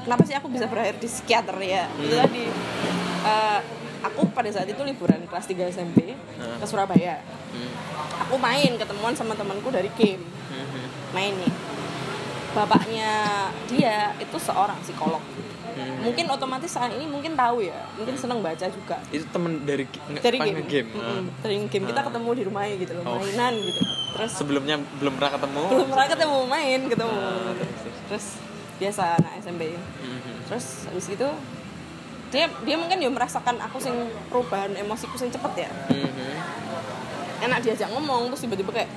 kenapa 0.01 0.23
sih 0.23 0.33
aku 0.33 0.49
bisa 0.49 0.65
berakhir 0.65 0.97
di 0.97 1.07
psikiater 1.07 1.57
ya 1.59 1.85
itu 1.95 2.15
tadi 2.15 2.43
eh, 3.23 3.61
aku 4.01 4.29
pada 4.31 4.49
saat 4.49 4.65
itu 4.65 4.81
liburan 4.81 5.21
kelas 5.25 5.45
3 5.45 5.69
SMP 5.71 6.17
ke 6.37 6.65
Surabaya 6.65 7.21
Hmm. 7.51 7.67
aku 8.21 8.39
main 8.39 8.73
ketemuan 8.77 9.11
sama 9.11 9.35
temanku 9.35 9.69
dari 9.69 9.91
game 9.93 10.23
Hmm. 10.49 10.87
main 11.11 11.35
nih 11.35 11.51
bapaknya 12.51 13.11
dia 13.67 14.15
itu 14.17 14.37
seorang 14.37 14.79
psikolog 14.81 15.19
Hmm. 15.71 16.03
mungkin 16.03 16.27
otomatis 16.29 16.67
saat 16.69 16.91
ini 16.91 17.07
mungkin 17.07 17.35
tahu 17.35 17.63
ya 17.63 17.79
mungkin 17.95 18.13
seneng 18.13 18.39
baca 18.39 18.67
juga 18.67 18.99
itu 19.09 19.23
temen 19.25 19.63
dari 19.63 19.87
dari 20.17 20.35
pas 20.37 20.45
game, 20.45 20.59
nge-game. 20.61 20.89
Mm-mm. 20.93 21.25
dari 21.41 21.57
game 21.65 21.85
kita 21.87 22.01
Ah. 22.01 22.07
ketemu 22.07 22.29
di 22.33 22.43
rumahnya 22.45 22.75
gitu 22.77 22.93
loh 22.93 23.05
Oh. 23.05 23.17
mainan 23.17 23.55
gitu 23.57 23.81
terus 24.11 24.31
sebelumnya 24.33 24.77
belum 24.97 25.15
pernah 25.15 25.33
ketemu 25.33 25.63
belum 25.71 25.89
pernah 25.89 26.09
ketemu 26.09 26.39
main 26.45 26.81
ketemu 26.87 27.15
Ah, 27.17 27.51
terus, 27.53 27.71
terus. 28.05 28.27
Biasa 28.81 29.15
anak 29.15 29.33
SMP 29.39 29.77
Mhm. 29.77 30.49
terus 30.49 30.67
habis 30.87 31.07
itu 31.11 31.29
dia 32.31 32.47
dia 32.59 32.77
mungkin 32.77 32.97
ya 32.97 33.11
merasakan 33.11 33.61
aku 33.61 33.77
sing 33.77 33.93
perubahan 34.27 34.73
emosiku 34.73 35.15
sing 35.15 35.29
cepet 35.29 35.53
ya 35.59 35.71
Mhm. 35.87 36.33
enak 37.43 37.59
diajak 37.61 37.89
ngomong 37.91 38.29
terus 38.29 38.41
tiba-tiba 38.41 38.73
kayak 38.75 38.91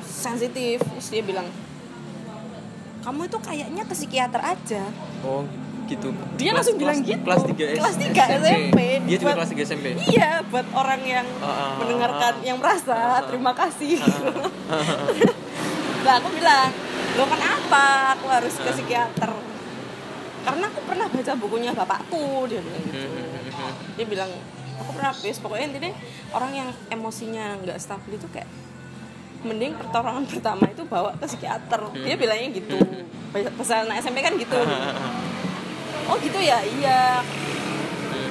sensitif 0.00 0.78
terus 0.80 1.08
dia 1.08 1.20
bilang 1.20 1.46
kamu 3.00 3.26
itu 3.26 3.38
kayaknya 3.38 3.82
ke 3.82 3.92
psikiater 3.92 4.40
aja 4.40 4.82
oh 5.20 5.44
gitu 5.84 6.08
Dia 6.40 6.56
langsung 6.56 6.80
bilang 6.80 6.96
gitu. 6.98 7.20
kelas 7.20 7.44
3 7.44 7.76
Kelas 7.76 7.96
tiga 8.00 8.24
SMP. 8.40 8.78
dia 9.04 9.16
juga 9.20 9.28
Buat- 9.28 9.36
kelas 9.36 9.50
3 9.52 9.62
SMP 9.66 9.86
iya 10.08 10.40
buat 10.42 10.64
orang 10.72 11.00
yang 11.04 11.26
Ah, 11.38 11.44
ah, 11.44 11.72
mendengarkan 11.76 12.32
ah. 12.34 12.40
yang 12.40 12.56
merasa 12.56 12.96
terima 13.28 13.52
kasih 13.52 14.00
Ah. 14.00 14.88
lah 16.00 16.14
aku 16.18 16.28
bilang 16.32 16.72
lo 17.14 17.24
kenapa 17.30 17.84
aku 18.18 18.26
harus 18.26 18.54
ke 18.58 18.70
psikiater. 18.74 19.30
Karena 20.44 20.64
aku 20.68 20.80
pernah 20.84 21.06
baca 21.08 21.32
bukunya 21.40 21.70
bapakku 21.72 22.44
dia 22.50 22.60
bilang 22.60 22.82
gitu. 22.84 23.06
Mhm. 23.06 23.72
dia 23.96 24.06
bilang 24.06 24.30
aku 24.76 24.90
pernah 24.98 25.10
habis. 25.14 25.36
Pokoknya 25.40 25.66
intinya 25.72 25.92
orang 26.34 26.52
yang 26.52 26.68
emosinya 26.90 27.56
nggak 27.62 27.78
stabil 27.80 28.18
itu 28.18 28.28
kayak 28.34 28.50
mending 29.44 29.76
pertolongan 29.76 30.24
pertama 30.24 30.64
itu 30.68 30.82
bawa 30.84 31.14
ke 31.16 31.24
psikiater. 31.30 31.80
Dia 31.96 32.16
bilangnya 32.18 32.48
gitu. 32.60 32.76
Pasal 33.56 33.88
anak 33.88 34.02
SMP 34.02 34.20
kan 34.20 34.34
gitu. 34.36 34.58
Oh 36.04 36.20
gitu 36.20 36.36
ya? 36.36 36.60
Iya. 36.60 37.24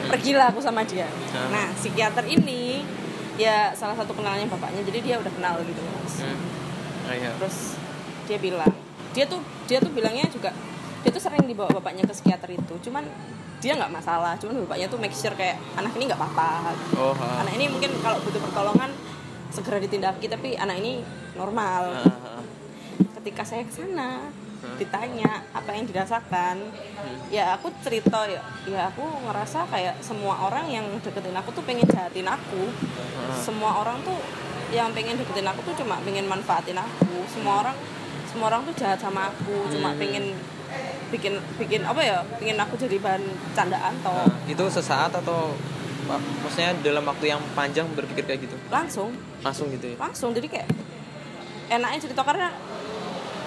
Pergilah 0.06 0.54
aku 0.54 0.62
sama 0.62 0.86
dia. 0.86 1.10
Ah. 1.34 1.50
nah 1.50 1.66
psikiater 1.74 2.22
ini 2.30 2.86
ya 3.34 3.74
salah 3.74 3.98
satu 3.98 4.14
kenalannya 4.14 4.46
bapaknya. 4.46 4.86
Jadi 4.86 5.00
dia 5.02 5.16
udah 5.18 5.34
kenal 5.34 5.58
gitu 5.66 5.82
mas. 5.82 6.22
Hmm. 6.22 6.38
Ah, 7.10 7.18
iya. 7.18 7.34
terus 7.42 7.74
dia 8.26 8.38
bilang. 8.40 8.72
Dia 9.14 9.26
tuh 9.30 9.40
dia 9.70 9.78
tuh 9.80 9.92
bilangnya 9.94 10.26
juga 10.32 10.50
dia 11.04 11.12
tuh 11.12 11.20
sering 11.20 11.44
dibawa 11.44 11.70
bapaknya 11.72 12.08
ke 12.08 12.14
psikiater 12.16 12.50
itu. 12.56 12.74
Cuman 12.90 13.04
dia 13.64 13.80
nggak 13.80 13.92
masalah 13.96 14.36
cuman 14.36 14.68
bapaknya 14.68 14.92
tuh 14.92 15.00
make 15.00 15.16
sure 15.16 15.32
kayak 15.36 15.56
anak 15.80 15.96
ini 15.96 16.10
nggak 16.12 16.20
apa-apa. 16.20 16.76
Oh 17.00 17.16
anak 17.16 17.54
ini 17.56 17.72
mungkin 17.72 17.96
kalau 18.04 18.20
butuh 18.24 18.42
pertolongan 18.44 18.92
segera 19.54 19.78
ditindaki 19.80 20.28
tapi 20.28 20.56
anak 20.60 20.80
ini 20.80 21.04
normal. 21.38 21.92
Ah. 21.94 22.42
ketika 23.24 23.48
saya 23.48 23.64
ke 23.64 23.72
sana 23.72 24.28
Hmm. 24.64 24.80
ditanya 24.80 25.44
apa 25.52 25.76
yang 25.76 25.84
dirasakan 25.84 26.56
ya 27.28 27.52
aku 27.60 27.68
cerita 27.84 28.24
ya 28.32 28.40
ya 28.64 28.88
aku 28.88 29.04
ngerasa 29.28 29.68
kayak 29.68 30.00
semua 30.00 30.40
orang 30.40 30.72
yang 30.72 30.88
deketin 31.04 31.36
aku 31.36 31.52
tuh 31.52 31.68
pengen 31.68 31.84
jahatin 31.84 32.24
aku. 32.24 32.72
Semua 33.36 33.84
orang 33.84 34.00
tuh 34.08 34.16
yang 34.72 34.96
pengen 34.96 35.20
deketin 35.20 35.44
aku 35.44 35.68
tuh 35.68 35.84
cuma 35.84 36.00
pengen 36.08 36.32
manfaatin 36.32 36.80
aku. 36.80 37.28
Semua 37.28 37.60
orang 37.60 37.76
semua 38.34 38.50
orang 38.50 38.66
tuh 38.66 38.76
jahat 38.76 38.98
sama 38.98 39.30
aku 39.30 39.70
cuma 39.70 39.90
Hmm. 39.90 40.00
pengen 40.00 40.26
bikin 41.08 41.34
bikin 41.56 41.82
apa 41.84 42.02
ya 42.02 42.18
pengen 42.34 42.58
aku 42.58 42.74
jadi 42.76 42.98
bahan 42.98 43.22
candaan 43.54 43.94
toh 44.02 44.26
Nah, 44.26 44.50
itu 44.50 44.66
sesaat 44.68 45.14
atau 45.14 45.54
maksudnya 46.42 46.74
dalam 46.82 47.06
waktu 47.06 47.30
yang 47.30 47.40
panjang 47.54 47.86
berpikir 47.90 48.26
kayak 48.26 48.42
gitu 48.44 48.58
langsung 48.68 49.14
langsung 49.40 49.70
gitu 49.70 49.94
ya 49.94 49.98
langsung 49.98 50.34
jadi 50.34 50.50
kayak 50.50 50.68
enaknya 51.70 52.00
cerita 52.02 52.22
karena 52.22 52.50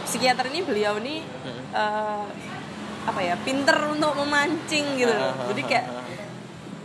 psikiater 0.02 0.46
ini 0.46 0.62
beliau 0.62 0.96
ini 0.96 1.26
Hmm. 1.42 1.62
eh, 1.74 2.24
apa 3.04 3.20
ya 3.20 3.34
pinter 3.38 3.74
untuk 3.86 4.14
memancing 4.14 4.96
gitu 4.96 5.10
loh. 5.10 5.30
Jadi 5.50 5.62
kayak. 5.62 5.86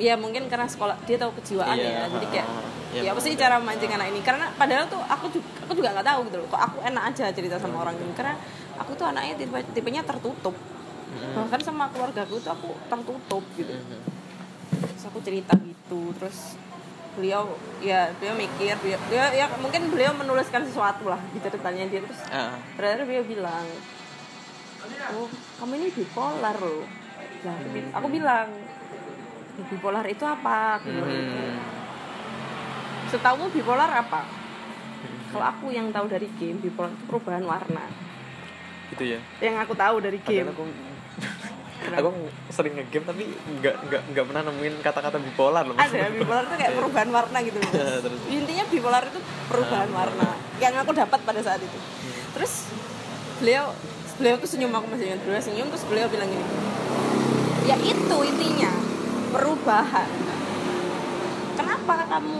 ya 0.01 0.13
mungkin 0.15 0.49
karena 0.49 0.65
sekolah 0.65 0.97
dia 1.05 1.15
tahu 1.15 1.31
kejiwaan 1.37 1.77
Iya, 1.77 1.89
ya. 2.01 2.03
Jadi 2.09 2.25
kayak 2.27 2.47
ah, 2.47 2.57
ah. 2.57 2.69
Iya, 2.91 3.01
ya 3.01 3.09
apa 3.13 3.21
sih 3.21 3.33
cara 3.35 3.55
memancing 3.55 3.91
anak 3.93 4.07
ini? 4.09 4.19
Karena 4.19 4.49
padahal 4.51 4.83
tuh 4.85 4.99
aku 4.99 5.25
juga 5.29 5.47
aku 5.61 5.71
juga 5.73 5.89
nggak 5.93 6.07
tahu 6.07 6.19
gitu 6.25 6.37
loh. 6.37 6.47
Kok 6.49 6.61
aku 6.61 6.77
enak 6.83 7.03
aja 7.07 7.25
cerita 7.29 7.55
sama 7.55 7.77
orang 7.79 7.95
ini? 7.95 8.11
Karena 8.11 8.33
aku 8.75 8.91
tuh 8.93 9.05
anaknya 9.05 9.37
tipe 9.37 9.53
tipenya 9.71 10.01
tertutup. 10.01 10.57
Hmm. 11.11 11.35
bahkan 11.37 11.59
sama 11.59 11.91
keluarga 11.91 12.23
aku 12.23 12.39
tuh 12.39 12.49
aku 12.49 12.69
tertutup 12.87 13.43
gitu. 13.53 13.67
Mhm. 13.69 13.99
terus 14.71 15.03
aku 15.05 15.19
cerita 15.19 15.53
gitu. 15.59 16.15
Terus 16.15 16.55
beliau 17.11 17.51
ya 17.79 18.07
beliau 18.15 18.35
mikir 18.37 18.79
beliau, 18.79 18.95
beliau 19.05 19.27
ya 19.29 19.45
mungkin 19.57 19.91
beliau 19.91 20.11
menuliskan 20.13 20.63
sesuatu 20.63 21.05
lah 21.05 21.19
di 21.29 21.39
ceritanya 21.39 21.83
dia. 21.85 21.99
Terus 22.01 22.21
Ah, 22.27 22.55
ternyata 22.73 23.03
beliau 23.03 23.23
bilang 23.25 23.67
oh 25.13 25.27
kamu 25.57 25.73
ini 25.77 25.87
bipolar 25.93 26.55
loh. 26.57 26.87
Lah, 27.41 27.53
aku, 27.53 27.67
bi- 27.69 27.91
aku 27.91 28.07
bilang 28.07 28.47
"Ya, 28.47 28.70
bipolar 29.67 30.05
itu 30.07 30.23
apa? 30.25 30.81
Aku 30.81 30.87
bilang 30.89 31.11
gitu. 31.11 31.37
Setahumu 33.11 33.51
bipolar 33.51 33.91
apa? 33.91 34.23
Kalau 35.31 35.45
aku 35.47 35.71
yang 35.71 35.91
tahu 35.91 36.11
dari 36.11 36.27
game 36.39 36.59
bipolar 36.59 36.91
itu 36.91 37.03
perubahan 37.07 37.43
warna. 37.43 37.85
Gitu 38.91 39.15
ya? 39.15 39.19
Yang 39.39 39.55
aku 39.67 39.73
tahu 39.75 39.95
dari 40.03 40.19
game. 40.23 40.51
Padahal 40.51 40.77
aku 41.97 42.09
aku 42.13 42.51
sering 42.53 42.77
nge-game 42.77 43.05
tapi 43.09 43.23
nggak 43.57 43.75
nggak 43.89 44.01
nggak 44.13 44.25
pernah 44.29 44.41
nemuin 44.45 44.73
kata-kata 44.85 45.17
bipolar 45.17 45.65
loh 45.65 45.73
ada 45.81 46.13
bipolar 46.13 46.45
itu 46.45 46.55
kayak 46.61 46.73
perubahan 46.77 47.09
warna 47.09 47.37
gitu 47.41 47.57
loh. 47.57 47.71
Terus? 47.73 48.19
intinya 48.29 48.63
bipolar 48.69 49.03
itu 49.09 49.19
perubahan 49.49 49.89
warna 49.89 50.29
yang 50.61 50.77
aku 50.77 50.93
dapat 50.93 51.19
pada 51.25 51.41
saat 51.41 51.57
itu. 51.57 51.77
Terus 52.37 52.69
beliau 53.41 53.73
beliau 54.21 54.35
tuh 54.37 54.49
senyum 54.49 54.69
aku 54.77 54.87
masih 54.93 55.09
ingat. 55.09 55.21
Beliau 55.25 55.41
senyum 55.41 55.67
terus 55.73 55.85
beliau 55.89 56.05
bilang 56.05 56.29
gini. 56.29 56.45
Ya 57.65 57.75
itu 57.81 58.17
intinya 58.29 58.71
perubahan. 59.31 60.09
Kenapa 61.55 61.93
kamu 62.07 62.35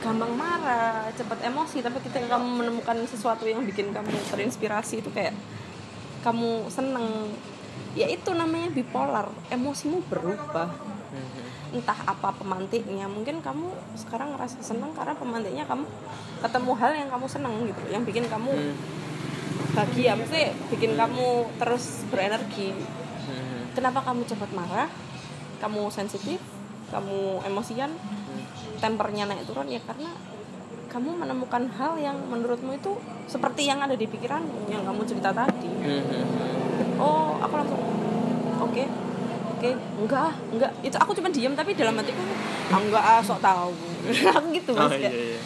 gampang 0.00 0.32
marah 0.32 1.12
cepat 1.12 1.44
emosi 1.44 1.84
tapi 1.84 2.00
ketika 2.00 2.38
kamu 2.38 2.64
menemukan 2.64 2.96
sesuatu 3.04 3.44
yang 3.44 3.66
bikin 3.66 3.92
kamu 3.92 4.08
terinspirasi 4.32 5.04
itu 5.04 5.10
kayak 5.12 5.34
kamu 6.22 6.70
seneng? 6.70 7.34
Ya 7.98 8.06
itu 8.06 8.30
namanya 8.32 8.70
bipolar. 8.70 9.26
Emosimu 9.50 10.00
berubah. 10.06 10.70
Mhm. 11.10 11.42
entah 11.70 11.94
apa 12.02 12.34
pemantiknya. 12.34 13.06
Mungkin 13.06 13.42
kamu 13.42 13.70
sekarang 13.94 14.34
ngerasa 14.34 14.58
seneng 14.58 14.90
karena 14.90 15.14
pemantiknya 15.14 15.62
kamu 15.66 15.86
ketemu 16.42 16.72
hal 16.74 16.92
yang 16.98 17.08
kamu 17.10 17.26
seneng 17.30 17.54
gitu 17.62 17.82
yang 17.90 18.02
bikin 18.02 18.26
kamu 18.26 18.50
Hmm. 18.50 18.74
bahagia. 19.74 20.18
Mesti 20.18 20.50
bikin 20.66 20.98
kamu 20.98 21.46
terus 21.58 22.06
berenergi. 22.10 22.74
Mhm. 22.74 23.78
kenapa 23.78 24.02
kamu 24.02 24.26
cepat 24.26 24.50
marah 24.50 24.90
kamu 25.60 25.92
sensitif 25.92 26.40
kamu 26.90 27.46
emosian 27.46 27.92
tempernya 28.82 29.28
naik 29.28 29.46
turun 29.46 29.68
ya 29.70 29.78
karena 29.84 30.10
kamu 30.90 31.22
menemukan 31.22 31.70
hal 31.78 31.94
yang 32.02 32.18
menurutmu 32.26 32.74
itu 32.74 32.98
seperti 33.30 33.70
yang 33.70 33.78
ada 33.78 33.94
di 33.94 34.10
pikiranmu 34.10 34.66
yang 34.66 34.82
kamu 34.82 35.06
cerita 35.06 35.30
tadi. 35.30 35.70
Mhm. 35.70 36.24
oh 36.98 37.38
aku 37.38 37.54
langsung 37.54 37.78
oke 38.58 38.84
oke 39.54 39.70
enggak 40.02 40.22
ah, 40.26 40.34
enggak. 40.50 40.70
Itu 40.82 40.96
aku 40.98 41.14
cuma 41.14 41.30
diam 41.30 41.54
tapi 41.54 41.78
dalam 41.78 41.94
hatiku 41.94 42.18
ah, 42.74 42.80
enggak 42.82 43.04
ah 43.06 43.22
sok 43.22 43.38
tahu. 43.38 43.70
Aku 44.32 44.48
gitu 44.56 44.72
Oh 44.72 44.88
mas 44.88 44.96
iya 44.96 45.12
kayak 45.12 45.12
iya. 45.12 45.38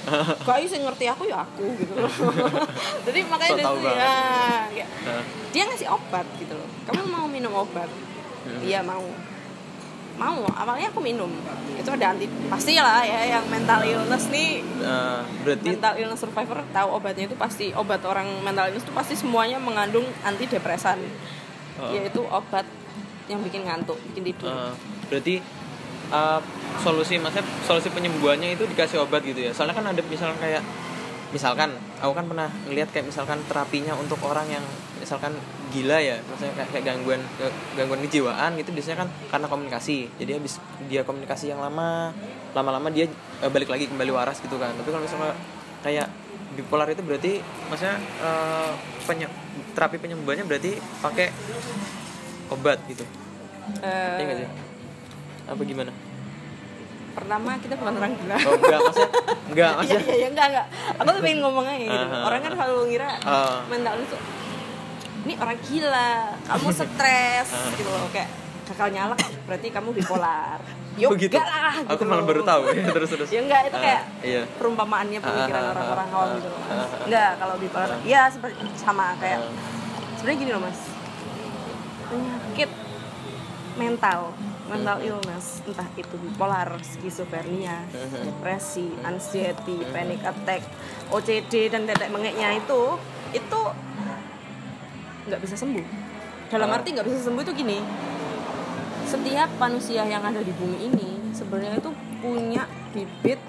gak 0.46 0.58
sih 0.70 0.78
ngerti 0.78 1.10
aku 1.10 1.26
ya 1.26 1.42
aku 1.42 1.74
gitu 1.74 1.90
loh. 1.98 2.06
Jadi 3.10 3.20
makanya 3.26 3.66
Sok 3.66 3.82
dari 3.82 3.98
ya 3.98 4.14
kayak, 4.70 4.88
dia 5.50 5.62
ngasih 5.66 5.90
obat 5.90 6.22
gitu 6.38 6.54
loh. 6.54 6.68
Kamu 6.86 7.02
mau 7.10 7.26
minum 7.26 7.50
obat? 7.50 7.90
Hmm. 8.46 8.62
iya 8.62 8.78
mau 8.86 9.02
mau 10.14 10.46
awalnya 10.54 10.90
aku 10.90 11.00
minum. 11.02 11.30
Itu 11.74 11.90
ada 11.90 12.14
anti 12.14 12.30
pasti 12.46 12.78
lah 12.78 13.02
ya 13.02 13.38
yang 13.38 13.44
mental 13.50 13.82
illness 13.82 14.30
nih. 14.30 14.62
Eh, 14.62 15.20
berarti 15.42 15.68
mental 15.74 15.94
illness 15.98 16.20
survivor 16.22 16.58
tahu 16.70 16.88
obatnya 16.94 17.24
itu 17.26 17.36
pasti 17.36 17.74
obat 17.74 18.00
orang 18.06 18.26
mental 18.46 18.70
illness 18.70 18.86
itu 18.86 18.94
pasti 18.94 19.14
semuanya 19.18 19.58
mengandung 19.58 20.06
antidepresan. 20.22 20.98
Oh. 21.74 21.90
yaitu 21.90 22.22
obat 22.30 22.62
yang 23.26 23.42
bikin 23.42 23.66
ngantuk 23.66 23.98
bikin 24.14 24.30
tidur. 24.30 24.46
Eh, 24.46 24.72
berarti 25.10 25.34
eh, 26.14 26.40
solusi 26.78 27.18
maksudnya 27.18 27.42
solusi 27.66 27.90
penyembuhannya 27.90 28.54
itu 28.54 28.62
dikasih 28.70 29.02
obat 29.02 29.26
gitu 29.26 29.42
ya? 29.42 29.50
Soalnya 29.50 29.74
kan 29.74 29.90
ada 29.90 29.98
misalkan 30.06 30.38
kayak 30.38 30.62
misalkan 31.34 31.66
aku 31.98 32.14
kan 32.14 32.24
pernah 32.24 32.46
ngeliat 32.64 32.88
kayak 32.88 33.10
misalkan 33.10 33.42
terapinya 33.44 33.98
untuk 33.98 34.22
orang 34.22 34.46
yang 34.48 34.62
misalkan 34.96 35.34
gila 35.68 35.98
ya 35.98 36.22
maksudnya 36.22 36.54
kayak, 36.54 36.70
kayak 36.70 36.84
gangguan 36.86 37.20
gangguan 37.74 38.00
kejiwaan 38.00 38.54
gitu 38.54 38.70
biasanya 38.70 39.02
kan 39.02 39.08
karena 39.28 39.46
komunikasi 39.50 40.06
jadi 40.14 40.38
habis 40.38 40.62
dia 40.86 41.02
komunikasi 41.02 41.50
yang 41.50 41.58
lama 41.58 42.14
lama-lama 42.54 42.86
dia 42.88 43.10
eh, 43.42 43.50
balik 43.50 43.66
lagi 43.66 43.90
kembali 43.90 44.14
waras 44.14 44.38
gitu 44.38 44.54
kan 44.56 44.70
tapi 44.72 44.88
kalau 44.88 45.02
misalnya 45.02 45.34
kayak 45.82 46.06
bipolar 46.54 46.86
itu 46.86 47.02
berarti 47.02 47.42
maksudnya 47.66 47.98
eh, 47.98 48.70
penye- 49.04 49.34
terapi 49.74 49.98
penyembuhannya 49.98 50.46
berarti 50.46 50.78
pakai 51.02 51.34
obat 52.48 52.78
gitu 52.86 53.02
Eh, 53.80 54.16
Iya 54.20 54.24
nggak 54.28 54.38
sih? 54.38 54.48
Apa 55.48 55.62
gimana? 55.64 55.88
Pertama 57.14 57.50
kita 57.56 57.74
bukan 57.74 57.94
orang 57.94 58.12
gila 58.14 58.36
Oh 58.36 58.54
enggak, 58.54 58.80
maksudnya 58.80 59.10
enggak, 59.46 59.70
maksudnya 59.78 60.02
iya 60.02 60.14
iya 60.16 60.28
enggak 60.28 60.46
enggak. 60.48 60.66
Aku 60.96 61.08
tuh 61.08 61.20
pengen 61.20 61.38
ngomong 61.40 61.64
aja 61.64 61.78
gitu. 61.80 61.94
Aha. 62.04 62.18
Orang 62.22 62.40
kan 62.40 62.52
selalu 62.52 62.74
ngira 62.86 63.08
Ah. 63.22 63.58
mental 63.66 63.94
itu 63.96 64.18
ini 65.24 65.34
orang 65.36 65.58
gila 65.62 66.10
kamu 66.44 66.68
stres 66.76 67.48
gitu 67.72 67.88
loh 67.88 68.10
kayak 68.10 68.28
gagal 68.64 68.88
nyala 68.90 69.16
berarti 69.44 69.68
kamu 69.68 69.88
bipolar 69.92 70.58
Yo 70.94 71.10
Begitu. 71.10 71.34
enggak 71.34 71.48
lah 71.48 71.74
gitu 71.74 71.90
Aku 71.90 72.02
malah 72.04 72.22
baru 72.22 72.42
tahu 72.42 72.62
ya 72.70 72.86
terus 72.88 73.10
terus. 73.10 73.28
ya 73.28 73.40
enggak 73.40 73.66
itu 73.66 73.74
Ah, 73.74 73.82
kayak 73.82 74.02
iya. 74.22 74.42
perumpamaannya 74.52 75.18
pemikiran 75.18 75.58
Ah, 75.58 75.64
ah, 75.64 75.72
orang-orang 75.72 76.06
ah, 76.06 76.14
awam 76.14 76.24
ah, 76.24 76.34
gitu 76.34 76.48
loh 76.48 76.58
ah, 76.60 76.66
mas 76.68 76.78
ah. 76.84 77.04
enggak 77.04 77.30
kalau 77.36 77.54
bipolar 77.56 77.90
ya 78.04 78.20
seperti 78.28 78.54
sama 78.74 79.06
kayak 79.16 79.38
Ah. 79.40 79.50
sebenarnya 80.14 80.38
gini 80.38 80.50
loh 80.50 80.62
mas 80.62 80.78
penyakit 82.04 82.70
mental 83.74 84.20
mental 84.64 84.98
illness 85.04 85.60
entah 85.68 85.88
itu 85.96 86.14
bipolar 86.16 86.72
skizofrenia 86.80 87.84
depresi 88.24 88.88
anxiety 89.04 89.84
panic 89.92 90.24
attack 90.24 90.64
OCD 91.12 91.68
dan 91.68 91.84
tetek 91.84 92.08
mengeknya 92.08 92.56
itu 92.56 92.96
itu 93.36 93.60
nggak 95.24 95.40
bisa 95.40 95.56
sembuh. 95.56 95.86
Dalam 96.52 96.68
Ah. 96.70 96.76
arti 96.80 96.88
nggak 96.96 97.06
bisa 97.08 97.28
sembuh 97.28 97.42
itu 97.44 97.52
gini 97.56 97.78
setiap 99.04 99.50
manusia 99.60 100.02
yang 100.08 100.24
ada 100.24 100.40
di 100.40 100.52
bumi 100.56 100.90
ini 100.90 101.08
sebenarnya 101.36 101.78
itu 101.78 101.92
punya 102.24 102.64
bibit 102.96 103.40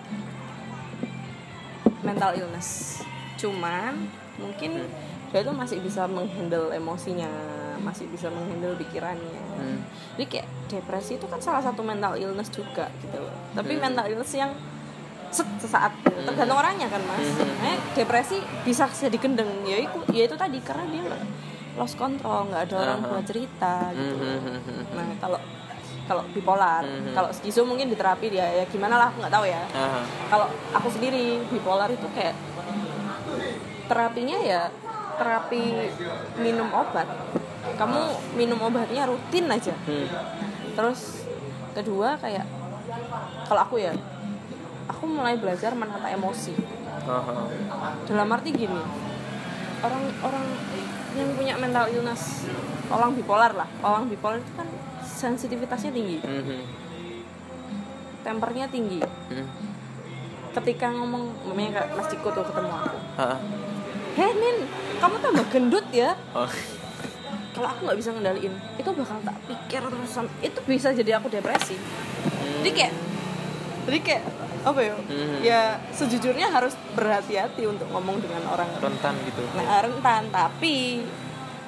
mental 2.04 2.36
illness. 2.38 3.02
Cuman 3.40 4.12
mungkin 4.38 4.84
dia 5.32 5.40
itu 5.44 5.52
masih 5.56 5.80
bisa 5.80 6.06
menghandle 6.12 6.76
emosinya 6.76 7.32
masih 7.86 8.10
bisa 8.10 8.28
menghandle 8.28 8.74
pikirannya 8.76 9.42
Hmm. 9.56 9.80
jadi 10.18 10.26
kayak 10.28 10.48
depresi 10.68 11.16
itu 11.16 11.26
kan 11.26 11.38
salah 11.40 11.62
satu 11.62 11.80
mental 11.82 12.18
illness 12.18 12.50
juga 12.50 12.90
gitu 13.00 13.16
loh 13.16 13.32
tapi 13.54 13.78
Hmm. 13.78 13.86
mental 13.86 14.06
illness 14.08 14.34
yang 14.34 14.52
set 15.30 15.46
sesaat 15.58 15.92
tergantung 16.02 16.58
orangnya 16.58 16.88
kan 16.88 17.02
mas 17.04 17.22
Hmm. 17.22 17.46
Makanya 17.46 17.78
depresi 17.94 18.38
bisa 18.64 18.90
jadi 18.90 19.16
gendeng 19.16 19.52
ya 19.64 19.78
itu 19.80 20.00
ya 20.10 20.24
itu 20.24 20.36
tadi 20.36 20.58
karena 20.60 20.86
dia 20.88 21.04
lost 21.76 21.96
control 21.96 22.48
nggak 22.48 22.62
ada 22.66 22.76
orang 22.80 23.00
buat 23.06 23.26
cerita 23.26 23.92
gitu 23.92 24.16
Hmm, 24.16 24.40
hmm, 24.40 24.58
hmm, 24.58 24.60
hmm. 24.66 24.84
nah 24.92 25.08
kalau 25.20 25.40
kalau 26.06 26.24
bipolar 26.32 26.82
Mhm. 26.82 27.14
kalau 27.14 27.30
skizo 27.30 27.62
mungkin 27.64 27.88
di 27.88 27.96
terapi 27.96 28.30
dia 28.30 28.46
ya 28.54 28.64
gimana 28.66 28.96
lah 28.96 29.08
aku 29.10 29.20
nggak 29.20 29.34
tahu 29.34 29.46
ya 29.46 29.62
Aha. 29.68 30.02
kalau 30.30 30.48
aku 30.72 30.88
sendiri 30.90 31.24
bipolar 31.48 31.90
itu 31.90 32.08
kayak 32.12 32.36
terapinya 33.86 34.38
ya 34.40 34.62
terapi 35.16 35.64
minum 36.38 36.68
obat 36.72 37.08
kamu 37.74 38.02
minum 38.34 38.60
obatnya 38.62 39.04
rutin 39.06 39.46
aja 39.48 39.74
Hmm. 39.84 40.08
terus 40.74 41.26
kedua 41.72 42.16
kayak 42.16 42.46
kalau 43.44 43.62
aku 43.62 43.76
ya 43.78 43.92
aku 44.86 45.04
mulai 45.06 45.36
belajar 45.36 45.74
menata 45.74 46.08
emosi 46.08 46.54
Aha. 47.04 47.36
dalam 48.06 48.30
arti 48.30 48.50
gini 48.52 48.80
orang-orang 49.82 50.46
yang 51.14 51.30
punya 51.32 51.54
mental 51.56 51.86
illness 51.88 52.46
orang 52.88 53.14
bipolar 53.14 53.52
lah 53.52 53.68
orang 53.82 54.06
bipolar 54.06 54.38
itu 54.38 54.52
kan 54.54 54.68
sensitivitasnya 55.02 55.92
tinggi 55.92 56.18
Hmm, 56.22 56.44
hmm. 56.44 56.62
tempernya 58.22 58.66
tinggi 58.68 59.02
Hmm. 59.02 59.48
ketika 60.54 60.88
ngomong 60.88 61.34
namanya 61.46 61.70
kayak 61.76 61.90
Mas 61.94 62.08
Ciko 62.08 62.30
tuh 62.32 62.44
ketemu 62.44 62.70
aku 62.72 62.98
heh 64.16 64.32
Nin 64.34 64.58
kamu 64.96 65.16
tambah 65.20 65.46
gendut 65.50 65.86
ya 65.92 66.16
Oh. 66.32 66.48
Kalau 67.56 67.68
aku 67.68 67.88
nggak 67.88 67.98
bisa 67.98 68.10
ngendaliin 68.12 68.52
itu 68.76 68.90
bakal 68.92 69.18
tak 69.24 69.38
pikir 69.48 69.82
terus 69.82 70.12
itu 70.44 70.60
bisa 70.68 70.92
jadi 70.92 71.18
aku 71.18 71.32
depresi 71.32 71.80
jadi 72.60 72.70
kayak 72.70 72.94
jadi 73.86 74.00
kayak 74.02 74.24
apa 74.66 74.80
ya 74.82 74.96
Hmm. 74.98 75.38
ya 75.40 75.62
sejujurnya 75.90 76.50
harus 76.50 76.74
berhati-hati 76.94 77.64
untuk 77.64 77.86
ngomong 77.88 78.18
dengan 78.18 78.42
orang 78.50 78.68
rentan 78.76 79.14
gitu. 79.24 79.46
nah, 79.54 79.80
rentan 79.80 80.28
tapi 80.30 81.06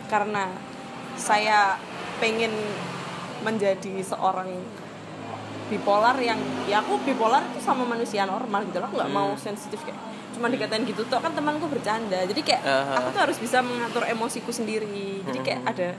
karena 0.08 0.50
saya 1.14 1.78
pengen 2.18 2.50
menjadi 3.40 4.02
seorang 4.02 4.50
bipolar 5.68 6.16
yang 6.18 6.40
ya 6.66 6.80
aku 6.80 6.98
bipolar 7.04 7.44
itu 7.46 7.60
sama 7.60 7.84
manusia 7.84 8.24
normal 8.24 8.66
gitu 8.66 8.80
loh 8.80 8.88
aku 8.90 8.98
nggak 8.98 9.14
mau 9.14 9.30
Hmm. 9.30 9.40
sensitif 9.40 9.78
kayak 9.84 10.00
cuma 10.38 10.48
dikatain 10.48 10.86
gitu 10.86 11.02
tuh 11.04 11.18
kan 11.18 11.34
temanku 11.34 11.66
bercanda 11.66 12.22
jadi 12.24 12.38
kayak 12.40 12.62
Aha. 12.62 12.94
aku 12.96 13.08
tuh 13.12 13.22
harus 13.26 13.38
bisa 13.38 13.60
mengatur 13.60 14.06
emosiku 14.06 14.54
sendiri 14.54 15.26
jadi 15.26 15.40
kayak 15.42 15.60
Hmm. 15.60 15.72
ada 15.74 15.90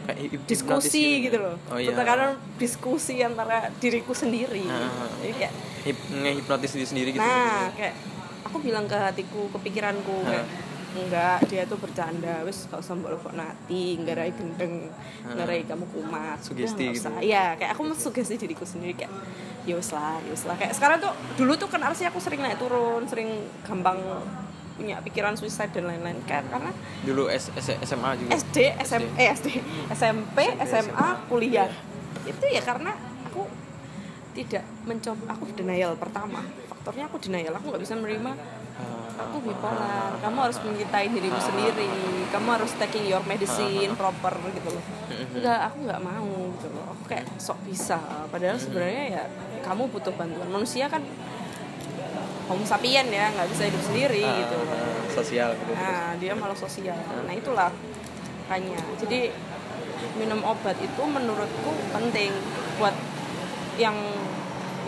Kayak 0.00 0.42
diskusi 0.44 0.90
hipnotis 0.90 1.24
gitu 1.28 1.38
loh 1.38 1.56
Oh 1.70 1.78
iya. 1.78 1.94
Tentang 1.94 2.34
diskusi 2.56 3.14
antara 3.20 3.70
diriku 3.78 4.10
sendiri 4.10 4.66
Aha. 4.66 5.06
jadi 5.20 5.34
kayak 5.38 5.54
Hip, 5.80 5.98
ngehipnotis 6.10 6.70
diri 6.74 6.86
sendiri 6.86 7.08
gitu. 7.14 7.22
nah 7.22 7.70
kayak 7.72 7.94
aku 8.42 8.58
bilang 8.58 8.84
ke 8.84 8.96
hatiku 8.96 9.46
ke 9.48 9.58
pikiranku 9.62 10.18
kayak 10.26 10.44
enggak 10.90 11.38
dia 11.46 11.62
tuh 11.64 11.78
bercanda 11.78 12.42
wes 12.42 12.66
gak 12.66 12.82
usah 12.82 12.98
mbok 12.98 13.14
lebok 13.14 13.32
nati 13.32 13.94
ngarai 13.96 14.34
gendeng 14.34 14.90
ngarai 15.22 15.62
kamu 15.62 15.86
kumat 15.86 16.38
Sugesti 16.42 16.90
gitu. 16.90 17.08
iya 17.22 17.54
kayak 17.54 17.78
aku 17.78 17.94
sugesti 17.94 18.34
diriku 18.34 18.66
sendiri 18.66 18.98
kayak 18.98 19.12
ya 19.62 19.78
wes 19.78 19.94
lah 19.94 20.18
ya 20.18 20.30
wes 20.34 20.44
lah 20.44 20.56
kayak 20.58 20.74
sekarang 20.74 20.98
tuh 20.98 21.12
dulu 21.38 21.54
tuh 21.54 21.70
kan 21.70 21.78
harusnya 21.78 22.10
aku 22.10 22.18
sering 22.18 22.42
naik 22.42 22.58
turun 22.58 23.06
sering 23.06 23.30
gampang 23.62 24.02
punya 24.74 24.96
pikiran 25.04 25.36
suicide 25.36 25.70
dan 25.76 25.84
lain-lain 25.84 26.16
kan 26.24 26.40
karena 26.48 26.72
Dulu 27.04 27.28
S, 27.28 27.52
S- 27.52 27.76
SMA 27.84 28.16
juga. 28.16 28.32
SD, 28.32 28.56
SM, 28.80 29.04
eh 29.20 29.28
SD, 29.28 29.48
SMP, 29.92 30.56
SMA, 30.64 31.08
kuliah. 31.28 31.68
Itu 32.24 32.44
ya 32.48 32.64
karena 32.64 32.96
aku 33.28 33.44
tidak 34.32 34.64
mencoba 34.88 35.36
aku 35.36 35.52
denial 35.52 36.00
pertama. 36.00 36.40
Faktornya 36.72 37.12
aku 37.12 37.20
denial, 37.20 37.52
aku 37.52 37.68
nggak 37.68 37.82
bisa 37.84 37.92
menerima. 37.92 38.32
Aku 39.20 39.36
bipolar. 39.44 40.16
Kamu 40.20 40.38
harus 40.40 40.58
mencintai 40.64 41.06
dirimu 41.12 41.40
sendiri. 41.40 41.92
Kamu 42.32 42.48
harus 42.56 42.72
taking 42.80 43.04
your 43.06 43.22
medicine 43.28 43.92
proper 43.94 44.32
gitu 44.52 44.68
loh. 44.72 44.84
Enggak, 45.36 45.60
aku 45.70 45.76
nggak 45.84 46.00
mau 46.00 46.32
gitu 46.56 46.68
loh. 46.72 46.84
Aku 46.96 47.02
kayak 47.08 47.26
sok 47.36 47.60
bisa. 47.68 48.00
Padahal 48.32 48.56
sebenarnya 48.56 49.04
ya 49.20 49.24
kamu 49.62 49.92
butuh 49.92 50.12
bantuan. 50.16 50.48
Manusia 50.48 50.88
kan 50.88 51.04
homo 52.50 52.66
sapien 52.66 53.06
ya, 53.06 53.30
nggak 53.30 53.48
bisa 53.54 53.62
hidup 53.70 53.82
sendiri 53.86 54.26
Ah, 54.26 54.34
gitu. 54.42 54.58
sosial 55.14 55.54
gitu. 55.54 55.70
Nah, 55.70 56.18
dia 56.18 56.34
malah 56.34 56.58
sosial. 56.58 56.98
Nah, 56.98 57.30
itulah 57.30 57.70
makanya. 58.50 58.82
Jadi 58.98 59.30
minum 60.18 60.42
obat 60.42 60.74
itu 60.82 61.02
menurutku 61.06 61.70
penting 61.94 62.34
buat 62.82 62.96
yang 63.78 63.94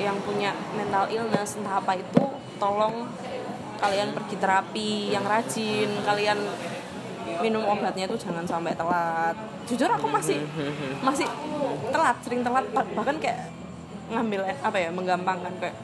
yang 0.03 0.19
punya 0.27 0.51
mental 0.75 1.07
illness 1.07 1.55
entah 1.61 1.79
apa 1.79 1.95
itu 1.95 2.25
tolong 2.59 3.07
kalian 3.83 4.15
pergi 4.15 4.37
terapi 4.39 4.91
yang 5.11 5.27
rajin, 5.27 5.91
kalian 6.07 6.39
minum 7.43 7.67
obatnya 7.67 8.07
itu 8.07 8.15
jangan 8.17 8.47
sampai 8.47 8.79
telat. 8.79 9.35
Jujur 9.67 9.91
aku 9.91 10.07
masih 10.07 10.39
masih 11.03 11.27
telat, 11.91 12.17
sering 12.23 12.47
telat 12.47 12.67
bahkan 12.71 13.19
kayak 13.19 13.51
ngambil 14.09 14.47
apa 14.47 14.79
ya, 14.79 14.91
menggampangkan 14.95 15.53
kayak 15.59 15.75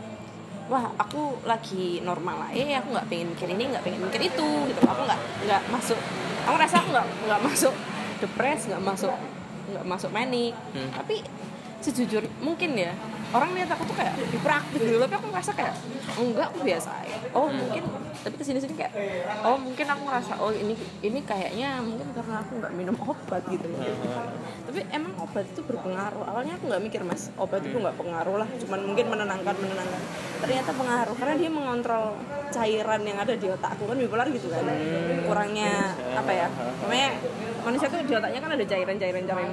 wah 0.68 0.84
aku 1.00 1.40
lagi 1.48 1.98
normal 2.04 2.44
lah 2.44 2.50
eh 2.52 2.76
aku 2.76 2.92
nggak 2.92 3.08
pengen 3.08 3.32
mikir 3.32 3.48
ini 3.48 3.72
nggak 3.72 3.80
pengen 3.80 4.04
mikir 4.04 4.20
itu 4.20 4.48
gitu 4.68 4.80
aku 4.84 5.00
nggak 5.08 5.20
nggak 5.48 5.62
masuk 5.72 5.96
aku 6.44 6.56
rasa 6.60 6.84
aku 6.84 6.92
nggak 6.92 7.08
nggak 7.24 7.40
masuk 7.40 7.74
depres 8.20 8.68
nggak 8.68 8.82
masuk 8.84 9.16
nggak 9.72 9.84
masuk 9.88 10.10
manik 10.12 10.52
Hmm. 10.76 10.92
tapi 10.92 11.24
sejujur 11.80 12.20
mungkin 12.44 12.76
ya 12.76 12.92
orang 13.34 13.50
lihat 13.52 13.68
aku 13.72 13.82
tuh 13.84 13.96
kayak 13.96 14.14
hiperaktif 14.32 14.80
gitu 14.80 14.98
tapi 15.00 15.14
aku 15.16 15.26
ngerasa 15.28 15.52
kayak 15.52 15.74
enggak 16.16 16.46
aku 16.48 16.58
biasa 16.64 16.90
oh 17.36 17.48
mungkin 17.52 17.82
tapi 18.18 18.34
ke 18.34 18.44
sini 18.44 18.58
sini 18.58 18.74
kayak 18.74 18.92
oh 19.46 19.56
mungkin 19.56 19.86
aku 19.86 20.02
ngerasa 20.10 20.32
oh 20.42 20.50
ini 20.50 20.74
ini 21.06 21.22
kayaknya 21.22 21.78
mungkin 21.78 22.10
karena 22.10 22.42
aku 22.42 22.58
nggak 22.58 22.72
minum 22.74 22.96
obat 22.98 23.42
gitu 23.46 23.66
loh. 23.70 23.78
Tapi 24.66 24.80
emang 24.90 25.14
obat 25.22 25.46
itu 25.46 25.60
berpengaruh. 25.62 26.26
Awalnya 26.26 26.58
aku 26.58 26.66
nggak 26.66 26.82
mikir 26.82 27.00
mas 27.06 27.30
obat 27.38 27.62
itu 27.62 27.78
nggak 27.78 27.94
pengaruh 27.94 28.42
lah 28.42 28.48
cuman 28.58 28.80
mungkin 28.90 29.06
menenangkan 29.06 29.54
menenangkan. 29.54 30.02
Ternyata 30.42 30.70
pengaruh 30.74 31.14
karena 31.14 31.34
dia 31.38 31.50
mengontrol 31.50 32.18
cairan 32.50 33.00
yang 33.06 33.18
ada 33.22 33.34
di 33.38 33.46
otakku 33.48 33.84
kan 33.86 33.96
bipolar 33.96 34.26
gitu 34.34 34.50
kan. 34.50 34.66
Kurangnya 35.24 35.94
apa 36.18 36.32
ya 36.34 36.46
namanya 36.84 37.08
manusia 37.62 37.86
tuh 37.86 38.02
di 38.02 38.14
otaknya 38.18 38.40
kan 38.42 38.50
ada 38.50 38.64
cairan-cairan 38.66 39.24
cairan 39.24 39.50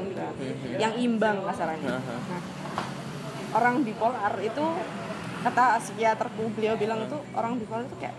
yang 0.81 0.93
imbang 0.97 1.37
kasarannya. 1.45 2.01
Nah 2.01 2.43
orang 3.55 3.81
bipolar 3.87 4.35
itu 4.43 4.65
kata 5.47 5.79
psikiaterku 5.79 6.51
beliau 6.53 6.75
bilang 6.75 7.07
itu 7.07 7.17
orang 7.33 7.55
bipolar 7.55 7.87
itu 7.87 7.95
kayak 7.97 8.17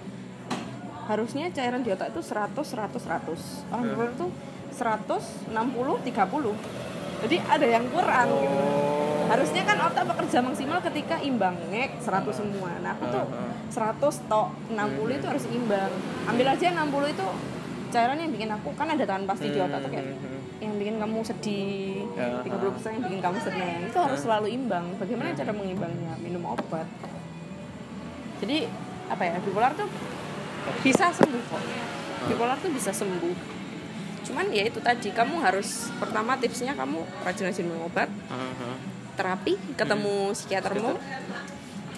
harusnya 1.06 1.52
cairan 1.54 1.84
di 1.86 1.92
otak 1.92 2.10
itu 2.10 2.24
100 2.24 2.56
100 2.56 2.96
100 2.96 3.70
orang 3.70 3.84
bipolar 3.92 4.10
itu 4.16 4.26
100 4.72 5.52
60 5.52 6.08
30 6.08 7.22
jadi 7.26 7.36
ada 7.48 7.66
yang 7.66 7.84
kurang. 7.92 8.28
Gitu 8.28 8.96
harusnya 9.26 9.62
kan 9.66 9.78
otak 9.90 10.04
bekerja 10.06 10.38
maksimal 10.38 10.78
ketika 10.86 11.18
imbang 11.18 11.58
ngek 11.74 11.98
100 11.98 12.30
semua. 12.30 12.70
Nah 12.78 12.94
aku 12.94 13.10
tuh 13.10 13.26
100 13.74 14.30
tok 14.30 14.48
60 14.70 15.18
itu 15.18 15.26
harus 15.26 15.44
imbang. 15.50 15.90
Ambil 16.30 16.46
aja 16.46 16.66
60 16.70 17.14
itu 17.14 17.26
cairan 17.90 18.18
yang 18.18 18.30
bikin 18.30 18.50
aku 18.50 18.70
kan 18.78 18.86
ada 18.90 19.02
tahan 19.02 19.26
pasti 19.26 19.50
di 19.50 19.58
otak 19.58 19.82
tuh 19.82 19.90
kayak 19.90 20.06
yang 20.76 20.84
bikin 20.84 20.96
kamu 21.00 21.18
sedih 21.24 22.04
Ya. 22.16 22.44
30% 22.44 23.00
yang 23.00 23.02
bikin 23.08 23.20
kamu 23.24 23.38
senang 23.40 23.80
itu 23.88 23.96
harus 23.96 24.20
selalu 24.20 24.48
imbang. 24.52 24.84
Bagaimana 25.00 25.32
cara 25.32 25.52
mengimbangnya 25.56 26.12
minum 26.20 26.44
obat. 26.44 26.84
Jadi 28.44 28.68
apa 29.08 29.22
ya 29.24 29.40
bipolar 29.40 29.72
tuh 29.72 29.88
bisa 30.84 31.08
sembuh 31.08 31.42
kok. 31.48 31.62
Bipolar 32.28 32.60
tuh 32.60 32.68
bisa 32.72 32.92
sembuh. 32.92 33.56
Cuman 34.28 34.52
ya 34.52 34.68
itu 34.68 34.80
tadi 34.84 35.08
kamu 35.12 35.40
harus 35.40 35.88
pertama 35.96 36.36
tipsnya 36.36 36.76
kamu 36.76 37.00
rajin-rajin 37.24 37.64
minum 37.64 37.88
obat. 37.88 38.12
Aha. 38.28 38.96
terapi 39.16 39.56
ketemu 39.80 40.36
psikiatermu. 40.36 40.92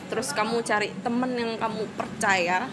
Terus 0.07 0.31
kamu 0.31 0.63
cari 0.63 0.95
temen 1.03 1.31
yang 1.35 1.59
kamu 1.59 1.83
percaya. 1.99 2.71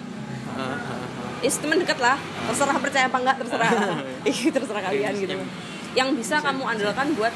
Aha. 0.54 0.98
ya 1.44 1.50
temen 1.52 1.78
deket 1.78 1.98
lah 2.02 2.18
terserah 2.50 2.78
percaya 2.78 3.06
apa 3.10 3.18
enggak 3.22 3.38
terserah. 3.41 3.72
Terserah 4.56 4.82
kalian 4.82 5.13
gitu 5.18 5.38
yang 5.95 6.12
bisa 6.13 6.43
kamu 6.43 6.63
andalkan 6.67 7.15
buat 7.15 7.31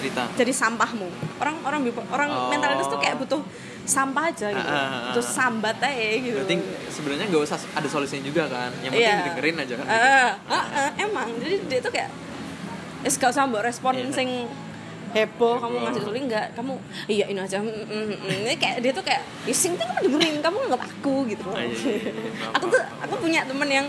cerita 0.00 0.22
jadi 0.36 0.52
sampahmu 0.52 1.08
orang 1.40 1.56
orang 1.64 1.80
orang 2.12 2.28
Oh. 2.32 2.48
mentalis 2.52 2.86
tuh 2.88 2.98
kayak 3.00 3.16
butuh 3.20 3.40
sampah 3.86 4.34
aja 4.34 4.50
gitu 4.50 4.66
ah, 4.66 4.82
ah, 4.82 5.00
butuh 5.10 5.24
ah. 5.24 5.30
sambat 5.30 5.76
aja 5.78 6.14
gitu 6.18 6.36
berarti 6.42 6.56
sebenarnya 6.90 7.24
nggak 7.30 7.42
usah 7.46 7.58
ada 7.70 7.88
solusinya 7.88 8.24
juga 8.26 8.50
kan 8.50 8.70
yang 8.82 8.90
penting 8.90 9.14
Iya. 9.14 9.26
dengerin 9.30 9.56
aja 9.62 9.74
kan 9.78 9.86
Ah, 9.86 10.30
ah, 10.50 10.66
ah, 10.74 10.90
emang 10.98 11.28
jadi 11.38 11.56
dia 11.70 11.78
tuh 11.78 11.92
kayak 11.94 12.10
es 13.06 13.14
gak 13.14 13.30
usah 13.30 13.46
mbak 13.46 13.62
respon 13.62 13.94
Iya. 13.94 14.10
sing 14.10 14.30
heboh 15.14 15.56
kamu 15.62 15.76
ngasih 15.86 16.02
tulis 16.02 16.22
enggak 16.28 16.46
kamu 16.58 16.74
iya 17.08 17.24
ini 17.30 17.40
aja 17.40 17.56
mm, 17.62 17.70
mm, 17.70 18.04
mm. 18.10 18.40
ini 18.42 18.54
kayak 18.58 18.84
dia 18.84 18.92
tuh 18.92 19.04
kayak 19.06 19.22
ya 19.48 19.54
sing 19.54 19.72
tuh 19.78 19.86
kamu 19.86 20.12
dengerin 20.12 20.36
kamu 20.44 20.56
nggak 20.66 20.82
aku 20.82 21.24
gitu 21.30 21.46
loh 21.46 21.56
iya, 21.56 21.72
iya, 21.72 21.96
iya. 22.10 22.12
aku 22.58 22.64
tuh 22.68 22.82
aku 23.00 23.14
punya 23.22 23.40
temen 23.46 23.68
yang 23.70 23.86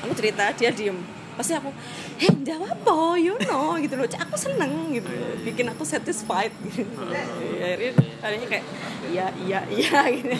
aku 0.00 0.14
cerita 0.16 0.48
dia 0.56 0.70
diem 0.70 0.96
pasti 1.34 1.52
aku 1.52 1.70
heh 2.16 2.34
jawab 2.42 2.70
apa 2.70 3.18
you 3.18 3.34
know 3.42 3.74
gitu 3.76 3.94
loh. 3.94 4.06
Aku 4.06 4.34
seneng 4.34 4.90
gitu 4.90 5.10
iya, 5.10 5.34
iya. 5.34 5.42
bikin 5.42 5.66
aku 5.68 5.82
satisfied 5.82 6.54
gitu. 6.68 6.86
Akhirnya 7.10 7.92
akhirnya 8.20 8.48
kayak 8.48 8.64
iya 9.08 9.26
iya 9.42 9.60
iya 9.68 10.00
gitu. 10.10 10.30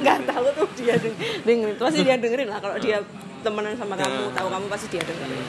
Nggak 0.00 0.18
tahu 0.26 0.46
tuh 0.54 0.68
dia 0.76 0.94
deng- 0.96 1.18
dengerin. 1.42 1.76
Pasti 1.76 2.00
dia 2.02 2.16
dengerin 2.16 2.48
lah. 2.48 2.58
Kalau 2.60 2.76
dia 2.76 2.98
temenan 3.42 3.74
sama 3.74 3.94
kamu 3.96 4.30
Ah. 4.30 4.34
tahu 4.36 4.48
kamu 4.48 4.66
pasti 4.68 4.86
dia 4.88 5.02
dengerin. 5.02 5.44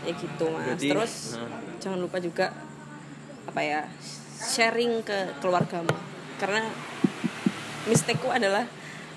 Ya 0.00 0.12
gitu 0.16 0.44
mas. 0.48 0.64
Berarti, 0.66 0.88
terus 0.88 1.12
ah. 1.36 1.48
jangan 1.78 1.98
lupa 2.00 2.16
juga 2.18 2.52
apa 3.46 3.60
ya 3.60 3.80
sharing 4.40 5.00
ke 5.02 5.38
keluargamu. 5.38 5.92
Karena 6.40 6.64
misteku 7.84 8.28
adalah 8.28 8.64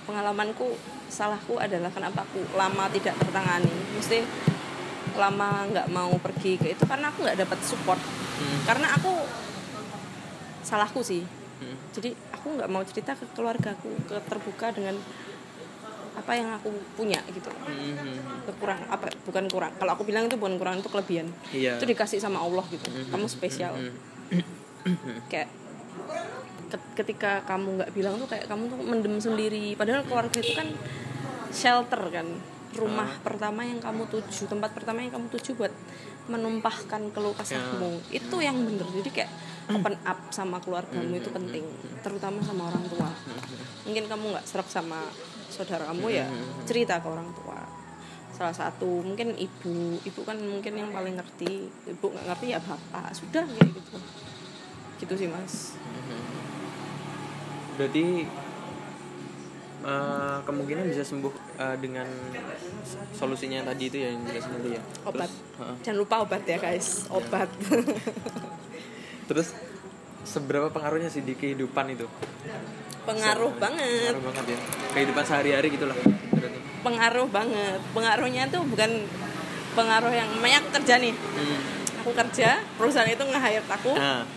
pengalamanku 0.04 0.76
salahku 1.08 1.58
adalah 1.58 1.90
kenapa 1.90 2.24
aku 2.24 2.42
lama 2.54 2.90
tidak 2.90 3.16
tertangani 3.18 3.70
mesti 3.96 4.26
lama 5.14 5.70
nggak 5.70 5.88
mau 5.94 6.10
pergi 6.18 6.58
ke 6.58 6.74
itu 6.74 6.84
karena 6.90 7.14
aku 7.14 7.22
nggak 7.22 7.40
dapat 7.46 7.60
support. 7.62 8.02
Hmm. 8.34 8.60
karena 8.66 8.88
aku 8.98 9.14
salahku 10.64 11.06
sih. 11.06 11.22
Hmm. 11.64 11.78
jadi 11.96 12.12
aku 12.34 12.60
nggak 12.60 12.70
mau 12.70 12.84
cerita 12.84 13.16
ke 13.16 13.24
keluargaku 13.32 13.94
ke 14.10 14.18
terbuka 14.28 14.74
dengan 14.74 14.98
apa 16.14 16.32
yang 16.38 16.50
aku 16.54 16.70
punya 16.94 17.18
gitu. 17.30 17.50
Hmm, 17.50 17.94
hmm, 17.98 18.46
kekurang 18.46 18.80
apa 18.90 19.10
bukan 19.26 19.46
kurang. 19.50 19.74
Kalau 19.78 19.92
aku 19.94 20.04
bilang 20.06 20.30
itu 20.30 20.38
bukan 20.38 20.58
kurang 20.62 20.78
itu 20.78 20.90
kelebihan. 20.90 21.28
Iya. 21.50 21.78
itu 21.82 21.86
dikasih 21.90 22.22
sama 22.22 22.38
Allah 22.38 22.66
gitu. 22.70 22.86
Hmm, 22.86 23.10
kamu 23.10 23.26
spesial. 23.26 23.74
Kayak 25.30 25.48
ke- 25.50 25.63
ketika 26.94 27.42
kamu 27.44 27.82
nggak 27.82 27.92
bilang 27.92 28.16
tuh 28.18 28.28
kayak 28.28 28.46
kamu 28.48 28.70
tuh 28.70 28.78
mendem 28.80 29.16
sendiri. 29.18 29.74
Padahal 29.74 30.04
keluarga 30.04 30.38
itu 30.38 30.54
kan 30.54 30.68
shelter 31.50 32.02
kan. 32.10 32.28
Rumah 32.74 33.06
Ah. 33.06 33.22
pertama 33.22 33.62
yang 33.62 33.78
kamu 33.78 34.10
tuju 34.10 34.50
tempat 34.50 34.74
pertama 34.74 35.06
yang 35.06 35.14
kamu 35.14 35.30
tuju 35.30 35.54
buat 35.54 35.70
menumpahkan 36.24 37.12
keluh 37.12 37.36
kesahmu 37.36 38.02
Ya. 38.10 38.18
itu 38.18 38.36
yang 38.40 38.58
bener. 38.58 38.88
Jadi 38.90 39.10
kayak 39.12 39.32
open 39.70 39.94
up 40.02 40.20
sama 40.30 40.58
keluargamu 40.58 41.14
itu 41.14 41.30
penting. 41.30 41.62
Terutama 42.02 42.42
sama 42.42 42.74
orang 42.74 42.82
tua. 42.90 43.12
Mungkin 43.86 44.10
kamu 44.10 44.26
nggak 44.34 44.46
serap 44.48 44.66
sama 44.66 45.06
saudara 45.48 45.86
kamu 45.86 46.08
ya 46.10 46.26
cerita 46.66 46.98
ke 46.98 47.06
orang 47.06 47.30
tua. 47.38 47.62
Salah 48.34 48.56
satu 48.56 49.06
mungkin 49.06 49.38
ibu. 49.38 50.02
Ibu 50.02 50.22
kan 50.26 50.42
mungkin 50.42 50.74
yang 50.74 50.90
paling 50.90 51.14
ngerti. 51.14 51.70
Ibu 51.94 52.06
nggak 52.10 52.26
ngerti 52.26 52.46
ya 52.50 52.60
bapak. 52.60 53.14
Sudah 53.14 53.46
kayak 53.46 53.70
gitu. 53.70 53.98
Gitu 54.98 55.14
sih 55.14 55.30
mas 55.30 55.78
berarti 57.76 58.06
eh, 59.84 60.38
kemungkinan 60.46 60.86
bisa 60.90 61.04
sembuh 61.04 61.34
eh, 61.60 61.78
dengan 61.82 62.08
solusinya 63.18 63.66
tadi 63.68 63.84
itu 63.90 63.98
ya 64.00 64.10
yang 64.14 64.24
jelas 64.28 64.46
tadi 64.48 64.70
ya? 64.76 64.82
Obat. 65.08 65.30
Terus, 65.30 65.34
heeh. 65.60 65.76
jangan 65.88 65.98
lupa 66.00 66.16
obat 66.24 66.42
ya 66.46 66.58
guys. 66.62 66.88
Obat. 67.10 67.50
Terus 69.30 69.48
seberapa 70.24 70.72
pengaruhnya 70.72 71.12
sih 71.12 71.26
di 71.26 71.36
kehidupan 71.36 71.94
itu? 71.94 72.08
Pengaruh 73.04 73.52
Se- 73.52 73.60
banget. 73.60 74.12
pengaruh 74.16 74.26
banget 74.32 74.46
ya. 74.56 74.60
Kehidupan 74.96 75.24
sehari-hari 75.28 75.68
gitulah 75.74 75.98
pengaruh 76.84 77.28
banget. 77.32 77.80
Pengaruhnya 77.96 78.44
tuh 78.52 78.62
bukan 78.68 79.08
pengaruh 79.74 80.12
yang 80.14 80.30
namanya 80.38 80.62
aku 80.62 80.70
kerja 80.78 81.00
nih. 81.00 81.16
Hmm. 81.16 81.60
aku 82.04 82.12
kerja 82.20 82.60
perusahaan 82.76 83.08
itu 83.08 83.24
nge-hire 83.24 83.64
aku. 83.64 83.96
Nah. 83.96 84.28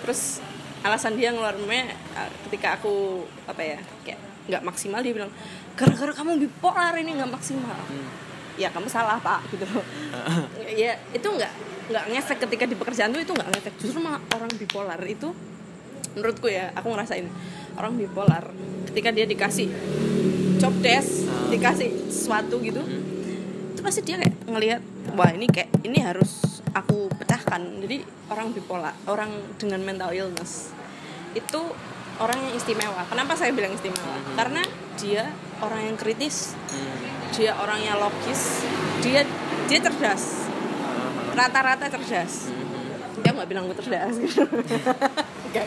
Terus 0.00 0.40
alasan 0.82 1.14
dia 1.14 1.30
ngeluarinnya 1.30 1.94
uh, 2.18 2.30
ketika 2.48 2.78
aku 2.78 3.22
apa 3.46 3.62
ya 3.62 3.78
kayak 4.02 4.20
nggak 4.50 4.62
maksimal 4.66 4.98
dia 4.98 5.14
bilang 5.14 5.30
gara-gara 5.78 6.12
kamu 6.12 6.42
bipolar 6.42 6.94
ini 6.98 7.14
nggak 7.14 7.30
maksimal 7.30 7.78
hmm. 7.86 8.08
ya 8.58 8.68
kamu 8.74 8.90
salah 8.90 9.18
pak 9.22 9.46
gitu 9.54 9.64
loh 9.70 9.86
ya 10.82 10.98
itu 11.14 11.26
nggak 11.26 11.52
nggak 11.90 12.04
ngefek 12.14 12.38
ketika 12.48 12.64
di 12.66 12.76
pekerjaan 12.78 13.10
tuh 13.14 13.22
itu 13.22 13.32
nggak 13.34 13.48
ngefek 13.54 13.74
justru 13.78 13.98
malah 14.02 14.22
orang 14.34 14.50
bipolar 14.58 15.00
itu 15.06 15.30
menurutku 16.14 16.46
ya 16.50 16.70
aku 16.76 16.92
ngerasain 16.92 17.26
orang 17.78 17.96
bipolar 17.96 18.44
ketika 18.92 19.10
dia 19.14 19.24
dikasih 19.24 19.70
job 20.60 20.74
desk 20.84 21.26
Ah. 21.26 21.48
dikasih 21.50 21.90
sesuatu 22.12 22.62
gitu 22.62 22.82
Hmm. 22.82 23.74
itu 23.74 23.80
pasti 23.82 24.00
dia 24.04 24.20
kayak 24.20 24.34
ngelihat 24.46 24.82
wah 25.18 25.30
ini 25.32 25.46
kayak 25.50 25.70
ini 25.82 25.98
harus 25.98 26.61
aku 26.72 27.08
pecahkan. 27.14 27.60
Jadi 27.80 28.00
orang 28.26 28.50
bipolar 28.50 28.94
orang 29.04 29.30
dengan 29.56 29.80
mental 29.80 30.10
illness 30.10 30.72
itu 31.32 31.60
orang 32.16 32.38
yang 32.38 32.54
istimewa. 32.54 33.02
Kenapa 33.06 33.32
saya 33.34 33.52
bilang 33.52 33.72
istimewa? 33.72 34.14
Mhm. 34.14 34.34
karena 34.36 34.62
dia 34.92 35.24
orang 35.58 35.80
yang 35.84 35.96
kritis 35.96 36.52
Hmm. 36.68 37.00
dia 37.32 37.56
orangnya 37.56 37.96
logis 37.96 38.64
dia 39.00 39.24
dia 39.64 39.78
cerdas. 39.80 40.48
Rata-rata 41.32 41.88
cerdas. 41.88 42.48
Hmm. 42.48 42.60
dia 43.22 43.30
nggak 43.30 43.48
bilang 43.48 43.64
gue 43.66 43.76
cerdas. 43.76 44.14
Gitu 44.22 44.44
nggak. 45.52 45.66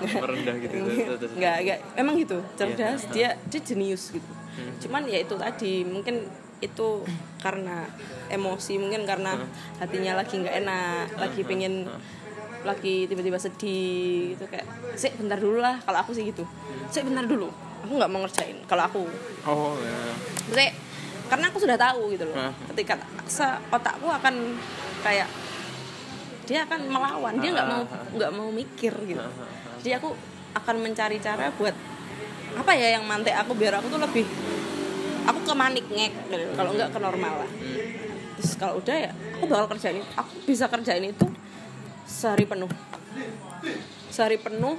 Nggak 0.00 0.20
merendah 0.20 0.56
gitu 0.60 0.74
nggak 1.34 1.56
nggak. 1.64 1.78
Emang 1.96 2.14
gitu. 2.16 2.38
Cerdas 2.54 3.08
Iya. 3.08 3.12
dia 3.12 3.28
dia 3.48 3.60
jenius 3.60 4.12
gitu. 4.12 4.28
Hmm. 4.54 4.70
cuman 4.78 5.02
ya 5.10 5.18
itu 5.18 5.34
tadi 5.34 5.82
mungkin 5.82 6.30
itu 6.64 7.04
karena 7.44 7.84
emosi 8.32 8.80
mungkin 8.80 9.04
karena 9.04 9.36
hatinya 9.76 10.16
lagi 10.16 10.40
nggak 10.40 10.56
enak 10.64 11.06
lagi 11.20 11.40
pengen 11.44 11.84
lagi 12.64 13.04
tiba-tiba 13.04 13.36
sedih 13.36 14.32
gitu 14.32 14.48
kayak 14.48 14.64
sih 14.96 15.12
bentar 15.20 15.36
dulu 15.36 15.60
lah 15.60 15.76
kalau 15.84 16.00
aku 16.00 16.16
sih 16.16 16.24
gitu. 16.24 16.48
Sih 16.88 17.04
bentar 17.04 17.28
dulu. 17.28 17.52
Aku 17.84 17.92
nggak 18.00 18.08
mau 18.08 18.24
ngerjain 18.24 18.56
kalau 18.64 18.88
aku. 18.88 19.04
Oh 19.44 19.76
ya 19.76 19.92
Maksudnya, 20.48 20.72
karena 21.28 21.44
aku 21.52 21.58
sudah 21.60 21.76
tahu 21.76 22.16
gitu 22.16 22.24
loh 22.24 22.36
ketika 22.72 22.96
otakku 23.68 24.08
akan 24.08 24.56
kayak 25.04 25.28
dia 26.44 26.64
akan 26.64 26.88
melawan 26.88 27.40
dia 27.40 27.52
nggak 27.52 27.68
mau 27.68 27.82
nggak 28.16 28.30
mau 28.32 28.48
mikir 28.48 28.92
gitu. 29.04 29.24
Jadi 29.84 29.90
aku 30.00 30.16
akan 30.56 30.76
mencari 30.80 31.20
cara 31.20 31.52
buat 31.52 31.76
apa 32.54 32.72
ya 32.78 32.96
yang 32.96 33.04
mantek 33.04 33.34
aku 33.34 33.52
biar 33.58 33.82
aku 33.82 33.90
tuh 33.90 34.00
lebih 34.00 34.24
aku 35.24 35.40
ke 35.44 35.54
manik 35.56 35.86
ngek 35.88 36.12
kalau 36.56 36.70
nggak 36.76 36.90
ke 36.92 36.98
normal 37.00 37.34
lah. 37.44 37.50
Terus 38.38 38.52
kalau 38.60 38.74
udah 38.80 38.96
ya 38.96 39.10
aku 39.38 39.44
bakal 39.48 39.66
kerjain 39.76 40.04
aku 40.14 40.32
bisa 40.44 40.68
kerjain 40.68 41.04
itu 41.04 41.26
sehari 42.04 42.44
penuh. 42.44 42.70
Sehari 44.12 44.36
penuh 44.36 44.76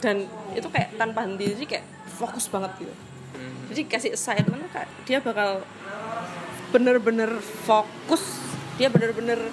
dan 0.00 0.24
itu 0.56 0.68
kayak 0.72 0.96
tanpa 0.96 1.28
henti. 1.28 1.52
Jadi 1.52 1.66
kayak 1.68 1.86
fokus 2.08 2.48
banget 2.48 2.72
gitu. 2.82 2.94
Hmm. 3.28 3.68
jadi 3.68 3.84
kasih 3.84 4.10
assignment 4.16 4.64
kayak 4.72 4.88
dia 5.04 5.20
bakal 5.20 5.60
bener-bener 6.72 7.38
fokus. 7.42 8.40
Dia 8.80 8.88
bener-bener 8.88 9.52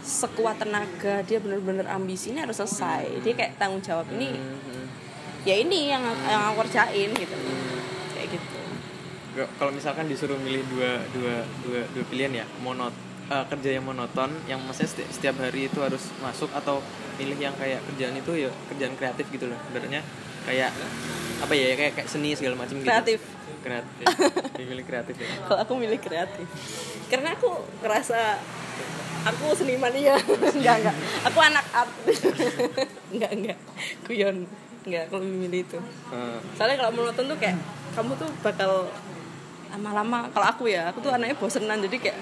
sekuat 0.00 0.62
tenaga. 0.62 1.20
Dia 1.26 1.38
bener-bener 1.42 1.84
ambisi. 1.90 2.32
Ini 2.32 2.48
harus 2.48 2.58
selesai. 2.60 3.20
Dia 3.20 3.34
kayak 3.36 3.60
tanggung 3.60 3.84
jawab. 3.84 4.08
Ini 4.08 4.28
Hmm. 4.34 4.86
ya 5.44 5.60
ini 5.60 5.92
yang 5.92 6.00
yang 6.24 6.40
aku 6.48 6.64
kerjain 6.64 7.12
gitu 7.12 7.36
kalau 9.58 9.74
misalkan 9.74 10.06
disuruh 10.06 10.38
milih 10.38 10.62
dua 10.70 11.02
dua 11.10 11.34
dua 11.66 11.80
dua 11.90 12.04
pilihan 12.06 12.44
ya 12.44 12.46
monot 12.62 12.94
eh, 13.30 13.44
kerja 13.50 13.70
yang 13.80 13.84
monoton 13.84 14.30
yang 14.46 14.62
maksudnya 14.62 14.90
setiap, 14.90 15.08
setiap 15.10 15.36
hari 15.42 15.66
itu 15.66 15.78
harus 15.82 16.12
masuk 16.22 16.50
atau 16.54 16.78
milih 17.18 17.38
yang 17.38 17.54
kayak 17.58 17.82
kerjaan 17.92 18.14
itu 18.18 18.46
ya 18.46 18.50
kerjaan 18.70 18.94
kreatif 18.98 19.26
gitu 19.30 19.46
loh. 19.50 19.58
Sebenarnya 19.70 20.02
kayak 20.44 20.70
apa 21.40 21.52
ya 21.56 21.74
kayak 21.74 21.92
kayak 21.98 22.08
seni 22.08 22.36
segala 22.36 22.54
macam 22.58 22.78
gitu. 22.78 22.86
Kreatif. 22.86 23.20
kreatif 23.64 24.04
ya. 24.04 24.64
milih 24.70 24.84
kreatif 24.84 25.14
ya. 25.16 25.28
Kalau 25.48 25.58
aku 25.64 25.72
milih 25.80 25.98
kreatif. 25.98 26.46
Karena 27.08 27.32
aku 27.32 27.48
ngerasa 27.80 28.38
aku 29.24 29.56
seniman 29.56 29.94
iya. 29.96 30.20
Enggak 30.58 30.84
enggak. 30.84 30.96
Aku 31.32 31.38
anak 31.40 31.64
art. 31.72 31.92
Enggak 33.14 33.32
enggak. 33.32 33.58
Kuyon 34.04 34.36
enggak 34.84 35.08
aku 35.08 35.16
lebih 35.16 35.36
milih 35.48 35.60
itu. 35.64 35.78
Eh, 36.12 36.38
soalnya 36.60 36.76
kalau 36.76 36.92
monoton 36.92 37.24
tuh 37.24 37.38
kayak 37.40 37.56
kamu 37.96 38.12
tuh 38.20 38.28
bakal 38.44 38.84
lama-lama. 39.74 40.30
Kalau 40.30 40.46
aku 40.46 40.70
ya 40.70 40.94
aku 40.94 41.02
tuh 41.02 41.10
anaknya 41.10 41.34
bosenan 41.34 41.82
jadi 41.82 41.96
kayak 41.98 42.18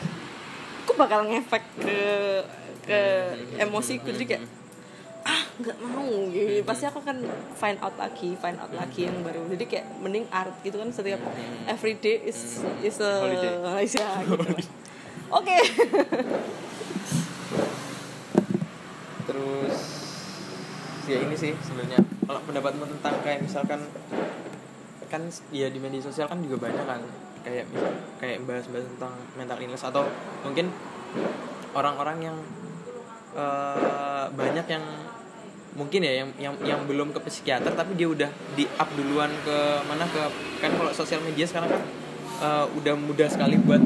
aku 0.82 0.92
bakal 0.96 1.28
ngefek 1.28 1.62
ke 1.78 1.98
ke 2.88 3.00
emosiku. 3.60 4.08
Jadi 4.10 4.24
kayak 4.24 4.42
ah 5.22 5.42
nggak 5.60 5.78
mau. 5.84 6.08
Gitu. 6.32 6.64
Pasti 6.66 6.84
aku 6.88 6.98
akan 7.04 7.22
find 7.54 7.78
out 7.78 7.94
lagi 8.00 8.34
find 8.40 8.58
out 8.58 8.72
lagi 8.74 9.06
yang 9.06 9.20
baru. 9.22 9.44
Jadi 9.52 9.64
kayak 9.68 9.86
mending 10.02 10.26
art 10.32 10.56
gitu 10.64 10.80
kan 10.80 10.90
setiap 10.90 11.20
everyday 11.68 12.24
is 12.26 12.64
is 12.82 12.98
a 12.98 13.12
Holiday. 13.22 13.54
is 13.86 13.94
a- 14.00 14.24
gitu. 14.26 14.66
Oke. 15.32 15.56
Terus 19.28 19.76
ya 21.06 21.18
ini 21.22 21.36
sih 21.38 21.52
sebenarnya. 21.62 22.00
Kalau 22.26 22.40
pendapatmu 22.48 22.84
tentang 22.98 23.14
kayak 23.22 23.44
misalkan 23.46 23.80
kan 25.12 25.22
ya 25.52 25.68
di 25.68 25.76
media 25.76 26.00
sosial 26.00 26.24
kan 26.24 26.40
juga 26.40 26.56
banyak 26.56 26.88
kan 26.88 27.04
kayak 27.42 27.66
kayak 28.16 28.38
bahas-bahas 28.42 28.87
tentang 28.87 29.14
mental 29.35 29.59
illness 29.59 29.83
atau 29.83 30.07
mungkin 30.42 30.70
orang-orang 31.72 32.18
yang 32.22 32.37
eh, 33.35 34.26
banyak 34.31 34.66
yang 34.66 34.85
mungkin 35.72 36.05
ya 36.05 36.12
yang 36.20 36.28
yang 36.37 36.55
yang 36.62 36.81
belum 36.85 37.11
ke 37.11 37.20
psikiater 37.24 37.72
tapi 37.72 37.96
dia 37.96 38.05
udah 38.05 38.28
di 38.52 38.68
up 38.76 38.88
duluan 38.92 39.33
ke 39.40 39.57
mana 39.88 40.05
ke 40.05 40.20
kan 40.61 40.68
kalau 40.76 40.92
sosial 40.92 41.24
media 41.24 41.48
sekarang 41.48 41.72
kan 41.72 41.83
eh, 42.40 42.66
udah 42.76 42.94
mudah 42.94 43.26
sekali 43.26 43.57
buat 43.59 43.81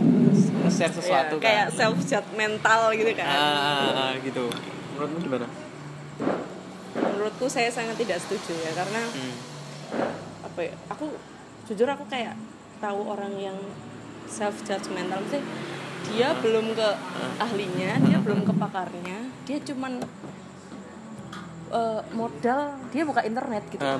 share 0.66 0.90
sesuatu 0.90 1.38
Ya, 1.38 1.42
kayak 1.42 1.66
kan 1.70 1.78
self 1.78 1.98
judgmental 2.02 2.90
gitu 2.90 3.12
kan 3.14 3.30
ah, 3.30 3.38
ah, 3.38 3.90
ah, 3.94 4.12
gitu 4.18 4.50
menurutmu 4.92 5.18
gimana? 5.22 5.46
menurutku 6.96 7.46
saya 7.46 7.70
sangat 7.70 7.94
tidak 7.96 8.18
setuju 8.18 8.54
ya 8.56 8.72
karena 8.74 9.00
Hmm. 9.06 9.36
apa 10.42 10.60
ya 10.62 10.74
aku 10.90 11.06
jujur 11.70 11.86
aku 11.86 12.02
kayak 12.08 12.34
tahu 12.78 13.00
orang 13.08 13.34
yang 13.38 13.58
self 14.26 14.62
judgmental 14.66 15.22
sih 15.30 15.42
dia 16.06 16.34
belum 16.38 16.74
ke 16.76 16.88
ahlinya 17.42 17.98
dia 18.06 18.18
belum 18.22 18.46
ke 18.46 18.52
pakarnya 18.54 19.18
dia 19.42 19.58
cuman 19.62 19.98
eh, 21.74 22.02
modal 22.14 22.78
dia 22.94 23.02
buka 23.02 23.26
internet 23.26 23.66
gitu. 23.70 23.82
Ah, 23.82 23.98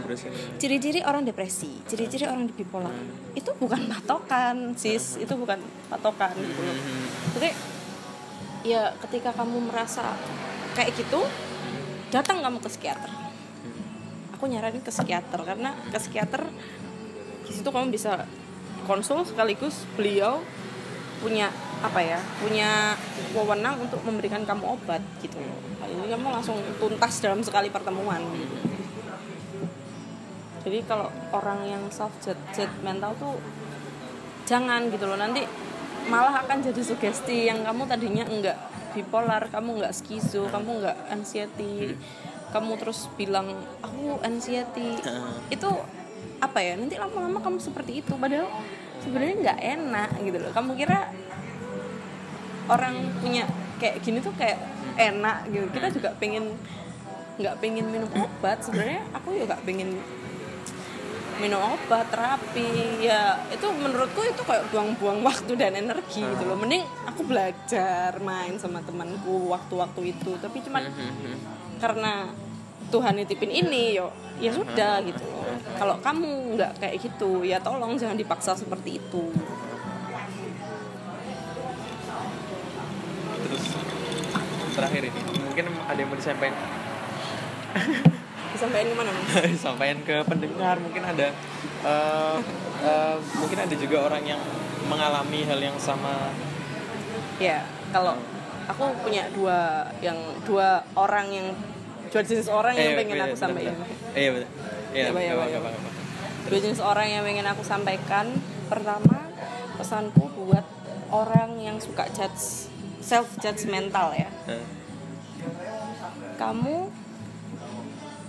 ciri-ciri 0.59 1.03
orang 1.03 1.27
depresi 1.27 1.83
ciri-ciri 1.87 2.31
orang 2.31 2.47
bipolar 2.51 2.95
itu 3.35 3.51
bukan 3.59 3.91
patokan 3.91 4.75
sis 4.79 5.19
itu 5.19 5.35
bukan 5.35 5.59
patokan 5.91 6.35
gitu 6.39 6.61
loh. 6.62 6.77
Hmm. 6.77 7.07
jadi 7.39 7.51
ya 8.67 8.83
ketika 9.07 9.31
kamu 9.31 9.71
merasa 9.71 10.15
kayak 10.75 10.95
gitu 10.99 11.23
datang 12.11 12.43
kamu 12.43 12.62
ke 12.62 12.69
psikiater. 12.71 13.11
Aku 14.37 14.47
nyaranin 14.47 14.85
ke 14.85 14.93
psikiater 14.93 15.41
karena 15.43 15.75
ke 15.91 15.99
psikiater 15.99 16.45
di 17.47 17.53
situ 17.55 17.69
kamu 17.71 17.95
bisa 17.95 18.27
konsul 18.87 19.27
sekaligus 19.27 19.85
beliau 19.99 20.40
punya 21.20 21.51
apa 21.85 22.01
ya 22.01 22.18
punya 22.40 22.96
wewenang 23.37 23.77
untuk 23.83 24.01
memberikan 24.07 24.46
kamu 24.49 24.79
obat 24.81 25.03
gitu. 25.20 25.37
Loh 25.37 25.59
ini 25.87 26.09
kamu 26.09 26.29
langsung 26.33 26.57
tuntas 26.81 27.20
dalam 27.20 27.44
sekali 27.44 27.68
pertemuan. 27.68 28.22
Jadi 30.66 30.83
kalau 30.83 31.12
orang 31.31 31.62
yang 31.62 31.83
self 31.94 32.11
mental 32.83 33.14
tuh 33.20 33.38
jangan 34.49 34.88
gitu 34.90 35.05
loh. 35.07 35.18
Nanti 35.20 35.46
malah 36.11 36.42
akan 36.42 36.59
jadi 36.62 36.81
sugesti 36.83 37.46
yang 37.46 37.62
kamu 37.66 37.87
tadinya 37.87 38.25
enggak 38.27 38.59
bipolar 38.94 39.46
kamu 39.53 39.83
enggak 39.83 39.94
skizo 39.94 40.49
kamu 40.51 40.83
enggak 40.83 40.96
anxiety. 41.12 41.94
Kamu 42.51 42.79
terus 42.81 43.07
bilang 43.14 43.53
aku 43.85 44.18
anxiety. 44.25 44.96
Itu 45.53 45.70
apa 46.37 46.59
ya 46.61 46.77
nanti 46.77 47.01
lama-lama 47.01 47.40
kamu 47.40 47.59
seperti 47.61 48.05
itu. 48.05 48.12
Padahal 48.16 48.49
sebenarnya 49.01 49.35
nggak 49.42 49.61
enak 49.61 50.11
gitu 50.25 50.38
loh. 50.42 50.53
Kamu 50.53 50.70
kira 50.77 51.11
orang 52.66 52.94
punya 53.22 53.46
kayak 53.79 54.03
gini 54.03 54.18
tuh 54.20 54.35
kayak 54.35 54.59
enak 54.96 55.49
gitu. 55.53 55.66
Kita 55.70 55.88
juga 55.92 56.11
pengen 56.18 56.57
nggak 57.37 57.55
pengen 57.61 57.87
minum 57.88 58.11
obat. 58.16 58.64
Sebenarnya 58.64 59.05
aku 59.12 59.37
juga 59.37 59.57
pengen 59.64 59.96
minum 61.37 61.61
obat 61.61 62.09
terapi. 62.09 63.05
Ya 63.05 63.40
itu 63.53 63.66
menurutku 63.68 64.25
itu 64.25 64.42
kayak 64.44 64.72
buang-buang 64.72 65.20
waktu 65.25 65.53
dan 65.57 65.77
energi 65.77 66.25
gitu 66.25 66.44
loh. 66.49 66.57
Mending 66.57 66.85
aku 67.09 67.25
belajar 67.29 68.16
main 68.25 68.57
sama 68.57 68.81
temanku 68.85 69.53
waktu-waktu 69.53 70.16
itu. 70.16 70.37
Tapi 70.40 70.64
cuman 70.64 70.88
karena 71.77 72.33
Tuhan 72.90 73.12
nitipin 73.18 73.51
ini 73.51 73.99
yo. 73.99 74.12
Ya 74.37 74.53
sudah 74.53 75.01
gitu. 75.03 75.25
Kalau 75.81 75.96
kamu 76.05 76.57
nggak 76.57 76.72
kayak 76.81 76.96
gitu 77.01 77.42
ya 77.42 77.57
tolong 77.61 77.96
jangan 77.96 78.16
dipaksa 78.16 78.53
seperti 78.53 79.01
itu. 79.01 79.33
Terus 83.46 83.64
terakhir 84.77 85.03
ini 85.09 85.20
mungkin 85.40 85.66
ada 85.88 85.99
yang 85.99 86.09
mau 86.12 86.18
disampaikan? 86.18 86.57
Disampaikan 88.53 88.87
ke 88.92 88.96
mana 88.96 89.11
mas? 89.12 89.29
Disampaikan 89.57 89.99
ke 90.05 90.16
pendengar 90.29 90.77
mungkin 90.81 91.03
ada 91.05 91.29
eh, 91.85 92.37
eh, 92.85 93.16
mungkin 93.40 93.59
ada 93.61 93.75
juga 93.77 94.09
orang 94.09 94.25
yang 94.25 94.40
mengalami 94.88 95.44
hal 95.44 95.61
yang 95.61 95.77
sama. 95.81 96.33
Ya 97.40 97.64
kalau 97.92 98.16
aku 98.68 98.85
punya 99.01 99.31
dua 99.33 99.88
yang 100.03 100.18
dua 100.44 100.83
orang 100.99 101.27
yang 101.31 101.49
dua 102.07 102.23
jenis 102.23 102.49
orang 102.49 102.75
yang 102.75 102.92
Eh, 102.92 102.97
pengen 102.97 103.16
iya, 103.16 103.25
aku 103.25 103.37
sampaikan. 103.37 103.75
iya 104.12 104.31
betul. 104.31 104.49
Iya 104.90 105.05
apa-apa, 105.07 105.21
coba. 105.29 105.45
nggak 105.45 105.61
apa-apa. 105.61 105.90
dua 106.47 106.59
jenis 106.59 106.81
orang 106.81 107.07
yang 107.09 107.23
pengen 107.23 107.47
aku 107.47 107.62
sampaikan. 107.62 108.27
Pertama 108.66 109.16
pesanku 109.77 110.25
buat 110.37 110.66
orang 111.09 111.51
yang 111.57 111.77
suka 111.79 112.09
judge 112.11 112.66
self 112.99 113.31
judgmental 113.38 114.11
ya 114.11 114.27
kamu 116.37 116.90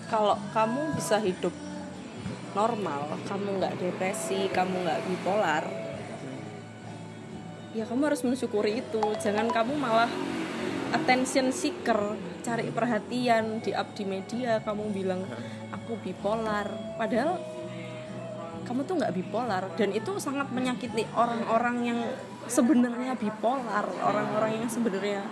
kalau 0.07 0.37
kamu 0.53 0.93
bisa 0.93 1.17
hidup 1.17 1.51
normal 2.53 3.17
kamu 3.25 3.57
nggak 3.57 3.73
depresi 3.75 4.47
kamu 4.49 4.85
nggak 4.85 5.01
bipolar 5.03 5.63
ya 7.73 7.83
kamu 7.85 8.09
harus 8.09 8.21
mensyukuri 8.21 8.81
itu. 8.81 9.03
Jangan 9.21 9.49
kamu 9.49 9.77
malah 9.77 10.09
attention 10.89 11.49
seeker 11.51 12.17
cari 12.47 12.71
perhatian 12.71 13.59
di 13.59 13.75
up 13.75 13.91
di 13.91 14.07
media 14.07 14.63
kamu 14.63 14.95
bilang 14.95 15.27
aku 15.75 15.99
bipolar. 15.99 16.71
Padahal 16.95 17.35
kamu 18.63 18.87
tuh 18.87 18.95
nggak 19.03 19.13
bipolar 19.19 19.63
dan 19.75 19.91
itu 19.91 20.15
sangat 20.15 20.47
menyakiti 20.55 21.03
orang-orang 21.11 21.77
yang 21.83 21.99
sebenarnya 22.47 23.19
bipolar 23.19 23.83
orang-orang 23.99 24.63
yang 24.63 24.67
sebenarnya 24.71 25.27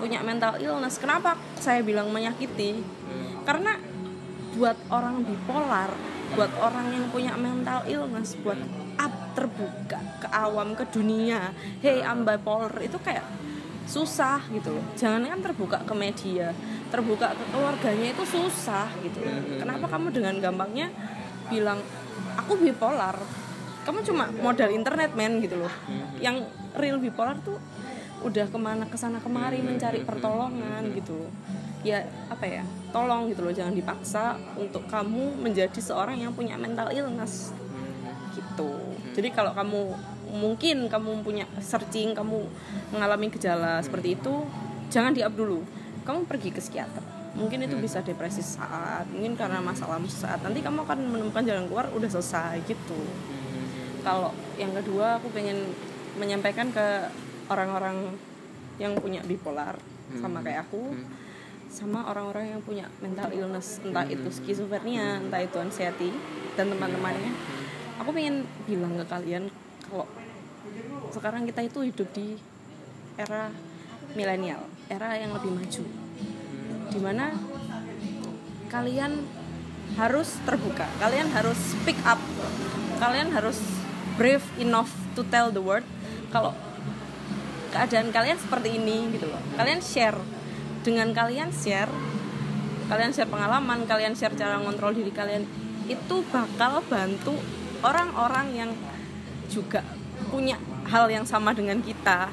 punya 0.00 0.24
mental 0.24 0.56
illness. 0.56 0.96
Kenapa 0.96 1.36
saya 1.60 1.84
bilang 1.84 2.08
menyakiti? 2.08 2.80
Karena 3.44 3.76
buat 4.56 4.78
orang 4.88 5.20
bipolar 5.26 5.92
buat 6.34 6.50
orang 6.58 6.90
yang 6.90 7.04
punya 7.12 7.36
mental 7.36 7.84
illness 7.86 8.34
buat 8.40 8.58
up 8.98 9.12
terbuka 9.36 9.98
ke 10.22 10.28
awam 10.30 10.74
ke 10.74 10.86
dunia 10.90 11.50
hey 11.82 12.02
I'm 12.02 12.22
bipolar 12.22 12.70
itu 12.82 12.98
kayak 13.02 13.22
susah 13.84 14.40
gitu 14.50 14.74
loh. 14.74 14.84
Jangan 14.96 15.24
kan 15.24 15.40
terbuka 15.40 15.78
ke 15.84 15.94
media 15.94 16.50
terbuka 16.94 17.34
ke 17.34 17.44
keluarganya 17.50 18.14
itu 18.14 18.22
susah 18.22 18.86
gitu. 19.02 19.18
Loh. 19.18 19.58
kenapa 19.58 19.90
kamu 19.90 20.14
dengan 20.14 20.34
gampangnya 20.38 20.88
bilang 21.50 21.82
aku 22.38 22.54
bipolar. 22.58 23.18
Kamu 23.84 24.00
cuma 24.06 24.30
modal 24.40 24.72
internet 24.72 25.12
men 25.12 25.42
gitu 25.42 25.58
loh. 25.60 25.72
Yang 26.22 26.48
real 26.78 27.02
bipolar 27.02 27.36
tuh 27.42 27.58
udah 28.24 28.48
ke 28.48 28.56
mana 28.56 28.88
ke 28.88 28.96
sana 28.96 29.20
kemari 29.20 29.60
mencari 29.60 30.00
pertolongan 30.00 30.80
gitu 30.96 31.28
ya 31.84 32.00
apa 32.32 32.48
ya 32.48 32.64
tolong 32.88 33.28
gitu 33.28 33.44
loh 33.44 33.52
jangan 33.52 33.76
dipaksa 33.76 34.40
untuk 34.56 34.88
kamu 34.88 35.36
menjadi 35.36 35.76
seorang 35.76 36.16
yang 36.16 36.32
punya 36.32 36.56
mental 36.56 36.88
illness 36.88 37.52
gitu. 38.32 38.72
Jadi 39.14 39.28
kalau 39.30 39.52
kamu 39.52 39.94
mungkin 40.34 40.90
kamu 40.90 41.22
punya 41.22 41.46
searching 41.62 42.10
kamu 42.10 42.42
mengalami 42.90 43.30
gejala 43.30 43.78
seperti 43.78 44.18
itu 44.18 44.44
jangan 44.90 45.14
di 45.14 45.22
up 45.22 45.32
dulu. 45.32 45.62
Kamu 46.04 46.26
pergi 46.28 46.50
ke 46.52 46.60
psikiater. 46.60 47.00
Mungkin 47.34 47.66
itu 47.66 47.74
bisa 47.78 47.98
depresi 48.02 48.42
saat 48.42 49.06
mungkin 49.10 49.38
karena 49.38 49.62
masalah 49.62 49.98
saat. 50.10 50.42
Nanti 50.42 50.60
kamu 50.60 50.84
akan 50.84 50.98
menemukan 51.06 51.42
jalan 51.46 51.66
keluar 51.70 51.86
udah 51.94 52.10
selesai 52.10 52.60
gitu. 52.66 52.98
Kalau 54.04 54.34
yang 54.60 54.74
kedua 54.74 55.22
aku 55.22 55.32
pengen 55.32 55.72
menyampaikan 56.20 56.70
ke 56.70 57.10
orang-orang 57.48 58.14
yang 58.78 58.94
punya 58.98 59.22
bipolar 59.22 59.78
sama 60.18 60.42
kayak 60.42 60.68
aku 60.68 60.94
sama 61.74 62.06
orang-orang 62.06 62.54
yang 62.54 62.62
punya 62.62 62.86
mental 63.02 63.34
illness 63.34 63.82
entah 63.82 64.06
itu 64.06 64.30
skizofrenia 64.30 65.18
entah 65.18 65.42
itu 65.42 65.58
anxiety 65.58 66.14
dan 66.54 66.70
teman-temannya. 66.70 67.34
Aku 67.98 68.14
pengen 68.14 68.46
bilang 68.66 68.94
ke 68.94 69.04
kalian 69.10 69.50
kalau 69.90 70.06
sekarang 71.14 71.46
kita 71.46 71.62
itu 71.62 71.86
hidup 71.86 72.08
di 72.10 72.34
era 73.14 73.54
milenial 74.18 74.66
era 74.90 75.14
yang 75.14 75.30
lebih 75.30 75.54
maju. 75.54 75.84
Di 76.90 76.98
mana 76.98 77.30
kalian 78.66 79.22
harus 79.94 80.42
terbuka 80.42 80.90
kalian 80.98 81.30
harus 81.30 81.54
speak 81.54 81.94
up 82.02 82.18
kalian 82.98 83.30
harus 83.30 83.62
brave 84.18 84.42
enough 84.58 84.90
to 85.14 85.22
tell 85.30 85.54
the 85.54 85.62
world 85.62 85.86
kalau 86.34 86.50
keadaan 87.70 88.10
kalian 88.10 88.34
seperti 88.34 88.74
ini 88.74 89.14
gitu 89.14 89.30
loh. 89.30 89.38
Kalian 89.54 89.78
share 89.78 90.18
dengan 90.82 91.14
kalian 91.14 91.54
share 91.54 91.90
kalian 92.90 93.14
share 93.14 93.30
pengalaman 93.30 93.86
kalian 93.86 94.18
share 94.18 94.34
cara 94.34 94.58
ngontrol 94.58 94.90
diri 94.90 95.14
kalian 95.14 95.46
itu 95.86 96.16
bakal 96.34 96.82
bantu 96.90 97.38
orang-orang 97.86 98.46
yang 98.52 98.70
juga 99.48 99.86
punya 100.28 100.58
hal 100.88 101.08
yang 101.08 101.24
sama 101.24 101.56
dengan 101.56 101.80
kita 101.80 102.28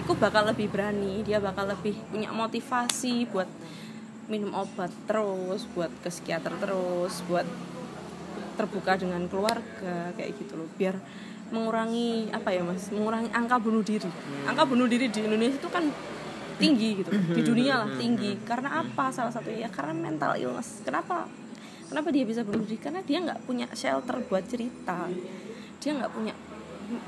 itu 0.00 0.12
bakal 0.16 0.48
lebih 0.48 0.72
berani 0.72 1.20
dia 1.22 1.38
bakal 1.38 1.68
lebih 1.68 1.94
punya 2.08 2.32
motivasi 2.32 3.28
buat 3.28 3.46
minum 4.30 4.54
obat 4.56 4.88
terus 5.04 5.68
buat 5.76 5.92
ke 6.00 6.08
psikiater 6.08 6.56
terus 6.56 7.20
buat 7.28 7.44
terbuka 8.54 9.00
dengan 9.00 9.24
keluarga 9.26 10.12
kayak 10.14 10.30
gitu 10.38 10.54
loh. 10.60 10.68
Biar 10.76 10.96
mengurangi 11.52 12.32
apa 12.32 12.52
ya 12.52 12.62
mas? 12.64 12.88
Mengurangi 12.92 13.28
angka 13.32 13.56
bunuh 13.60 13.82
diri. 13.84 14.08
Angka 14.48 14.64
bunuh 14.68 14.86
diri 14.88 15.08
di 15.08 15.20
Indonesia 15.24 15.58
itu 15.58 15.70
kan 15.72 15.84
tinggi 16.60 17.02
gitu 17.02 17.10
di 17.10 17.42
dunia 17.42 17.82
lah 17.84 17.90
tinggi. 17.96 18.38
Karena 18.44 18.84
apa? 18.84 19.10
Salah 19.10 19.32
satunya 19.32 19.68
ya 19.68 19.70
karena 19.72 19.96
mental 19.96 20.36
illness. 20.38 20.84
Kenapa? 20.84 21.26
Kenapa 21.88 22.08
dia 22.08 22.24
bisa 22.24 22.40
bunuh 22.44 22.64
diri? 22.64 22.80
Karena 22.80 23.00
dia 23.04 23.18
nggak 23.20 23.44
punya 23.44 23.66
shelter 23.72 24.20
buat 24.24 24.44
cerita. 24.48 25.08
Dia 25.82 25.90
nggak 25.98 26.12
punya 26.12 26.34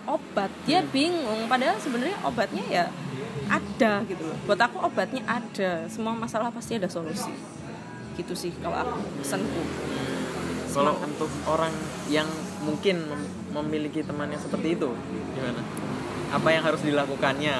obat. 0.05 0.51
Dia 0.65 0.81
bingung 0.85 1.47
padahal 1.47 1.77
sebenarnya 1.79 2.19
obatnya 2.23 2.65
ya 2.69 2.85
ada 3.49 4.01
gitu 4.07 4.25
loh. 4.25 4.37
Buat 4.45 4.61
aku 4.65 4.77
obatnya 4.83 5.23
ada 5.25 5.85
semua 5.87 6.13
masalah 6.13 6.49
pasti 6.49 6.77
ada 6.77 6.89
solusi. 6.89 7.33
Gitu 8.15 8.33
sih 8.33 8.53
kalau 8.61 8.79
aku 8.79 8.99
pesanku. 9.21 9.63
Kalau 10.75 10.99
untuk 10.99 11.31
orang 11.47 11.71
yang 12.11 12.27
mungkin 12.67 13.07
mem- 13.07 13.31
memiliki 13.55 14.03
teman 14.03 14.27
yang 14.27 14.43
seperti 14.43 14.75
itu 14.75 14.91
gimana? 15.35 15.63
Apa 16.35 16.49
yang 16.51 16.67
harus 16.67 16.83
dilakukannya? 16.83 17.57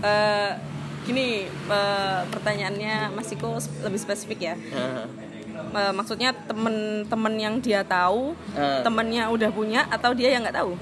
Eh, 0.00 0.52
gini 1.04 1.44
eh, 1.48 2.20
pertanyaannya 2.26 3.12
Mas 3.12 3.28
Iko 3.28 3.60
sp- 3.60 3.84
lebih 3.84 4.00
spesifik 4.00 4.40
ya. 4.40 4.54
Eh, 5.56 5.92
maksudnya 5.92 6.32
temen-temen 6.46 7.34
yang 7.36 7.54
dia 7.60 7.84
tahu 7.84 8.32
Eh. 8.56 8.80
temennya 8.80 9.28
udah 9.28 9.50
punya 9.52 9.84
atau 9.88 10.16
dia 10.16 10.32
yang 10.32 10.40
nggak 10.40 10.56
tahu? 10.56 10.72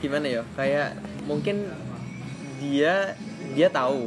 Gimana 0.00 0.26
ya? 0.30 0.42
Kayak 0.54 0.96
mungkin 1.26 1.68
dia 2.62 3.18
dia 3.52 3.68
tahu. 3.68 4.06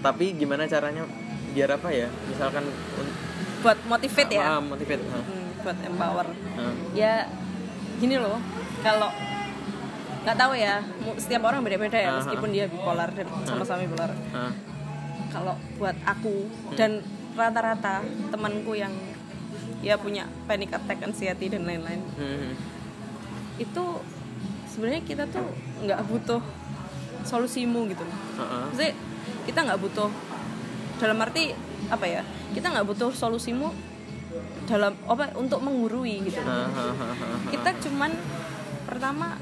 Tapi 0.00 0.32
gimana 0.34 0.64
caranya 0.66 1.04
biar 1.52 1.76
apa 1.76 1.88
ya? 1.92 2.08
Misalkan 2.26 2.64
buat 3.60 3.78
motivate 3.86 4.32
ya? 4.34 4.56
Ah, 4.56 4.60
motivate 4.60 5.04
ah. 5.06 5.22
Hmm, 5.22 5.46
buat 5.62 5.78
empower. 5.84 6.26
Ah. 6.56 6.74
ya 6.96 7.14
gini 8.00 8.16
loh. 8.16 8.40
Kalau 8.80 9.12
nggak 10.20 10.36
tahu 10.36 10.52
ya 10.52 10.84
setiap 11.16 11.48
orang 11.48 11.64
beda-beda 11.64 11.96
ya 11.96 12.12
meskipun 12.20 12.52
dia 12.52 12.68
bipolar 12.68 13.08
dan 13.14 13.28
sama-sama 13.46 13.84
bipolar. 13.84 14.10
Kalau 15.30 15.54
buat 15.78 15.96
aku 16.02 16.50
dan 16.74 17.00
rata-rata 17.34 18.02
temanku 18.30 18.74
yang 18.74 18.92
ya 19.80 19.96
punya 19.96 20.28
panic 20.44 20.76
attack 20.76 21.00
anxiety 21.00 21.48
dan 21.48 21.64
lain-lain. 21.64 22.02
Hmm. 22.16 22.52
itu 23.60 23.84
sebenarnya 24.72 25.04
kita 25.04 25.24
tuh 25.28 25.44
nggak 25.84 26.00
butuh 26.08 26.40
solusimu 27.28 27.84
gitu. 27.92 28.00
Ah. 28.40 28.64
Maksudnya 28.72 28.96
kita 29.44 29.58
nggak 29.68 29.80
butuh 29.84 30.08
dalam 30.96 31.20
arti 31.20 31.52
apa 31.92 32.06
ya 32.08 32.22
kita 32.56 32.72
nggak 32.72 32.86
butuh 32.88 33.12
solusimu 33.12 33.68
dalam 34.64 34.96
apa 35.04 35.34
untuk 35.36 35.60
menggurui 35.60 36.24
gitu. 36.24 36.40
Kita 37.50 37.70
cuman 37.84 38.16
pertama 38.88 39.36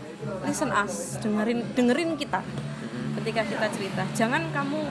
listen 0.44 0.72
us 0.74 1.16
dengerin 1.22 1.62
dengerin 1.78 2.18
kita 2.18 2.40
ketika 3.20 3.42
kita 3.46 3.66
cerita. 3.70 4.02
Jangan 4.18 4.50
kamu 4.50 4.82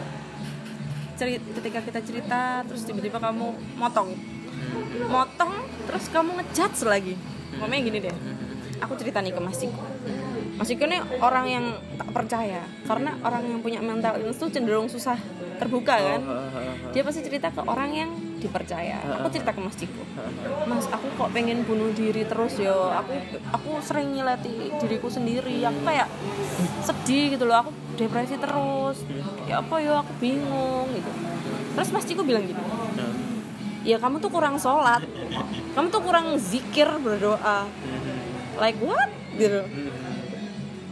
ceri- 1.17 1.41
ketika 1.41 1.79
kita 1.81 1.99
cerita 2.05 2.39
terus 2.63 2.85
tiba-tiba 2.85 3.17
kamu 3.17 3.47
motong. 3.75 4.13
Motong 5.09 5.51
terus 5.89 6.05
kamu 6.13 6.37
ngejudge 6.41 6.85
lagi. 6.85 7.13
Ngomongnya 7.57 7.81
gini 7.83 7.99
deh 8.05 8.17
aku 8.81 8.93
cerita 8.97 9.19
nih 9.21 9.33
ke 9.33 9.41
Mas 9.41 9.57
Ciko. 9.57 9.81
Mas 10.57 10.67
Ciko 10.69 10.85
ini 10.89 10.97
orang 11.21 11.45
yang 11.49 11.65
tak 11.97 12.09
percaya 12.13 12.61
karena 12.85 13.13
orang 13.21 13.43
yang 13.45 13.59
punya 13.61 13.79
mental 13.81 14.17
illness 14.21 14.41
tuh 14.41 14.49
cenderung 14.49 14.89
susah 14.89 15.17
terbuka 15.57 15.97
kan? 15.97 16.21
ah, 16.21 16.45
ah. 16.53 16.73
dia 16.93 17.01
pasti 17.01 17.25
cerita 17.25 17.49
ke 17.49 17.61
orang 17.65 17.89
yang 17.93 18.09
dipercaya. 18.37 19.01
Aku 19.17 19.33
cerita 19.33 19.49
ke 19.53 19.61
Mas 19.61 19.73
Ciko. 19.77 20.03
Mas 20.69 20.85
aku 20.93 21.09
kok 21.17 21.29
pengen 21.33 21.65
bunuh 21.65 21.89
diri 21.93 22.21
terus 22.25 22.61
yo? 22.61 22.93
Aku 22.93 23.13
aku 23.49 23.69
sering 23.81 24.13
nyelati 24.13 24.69
diriku 24.77 25.09
sendiri. 25.09 25.57
Aku 25.65 25.81
kayak 25.81 26.09
sedih 26.85 27.33
gitu 27.37 27.49
loh. 27.49 27.65
Aku 27.65 27.71
depresi 27.97 28.37
terus. 28.37 29.01
Ya 29.49 29.59
apa 29.59 29.81
yo 29.81 29.97
aku 29.99 30.13
bingung 30.21 30.87
gitu. 30.93 31.09
Terus 31.73 31.89
Mas 31.91 32.05
Ciko 32.05 32.21
bilang 32.21 32.45
gini 32.45 32.57
Ah. 32.57 33.13
ya 33.81 33.97
kamu 33.97 34.21
tuh 34.21 34.29
kurang 34.29 34.55
sholat. 34.57 35.01
Kamu 35.73 35.87
tuh 35.89 36.01
kurang 36.01 36.37
zikir 36.37 36.87
berdoa. 37.01 37.65
Like 38.57 38.77
what? 38.79 39.09
Gitu. 39.33 39.61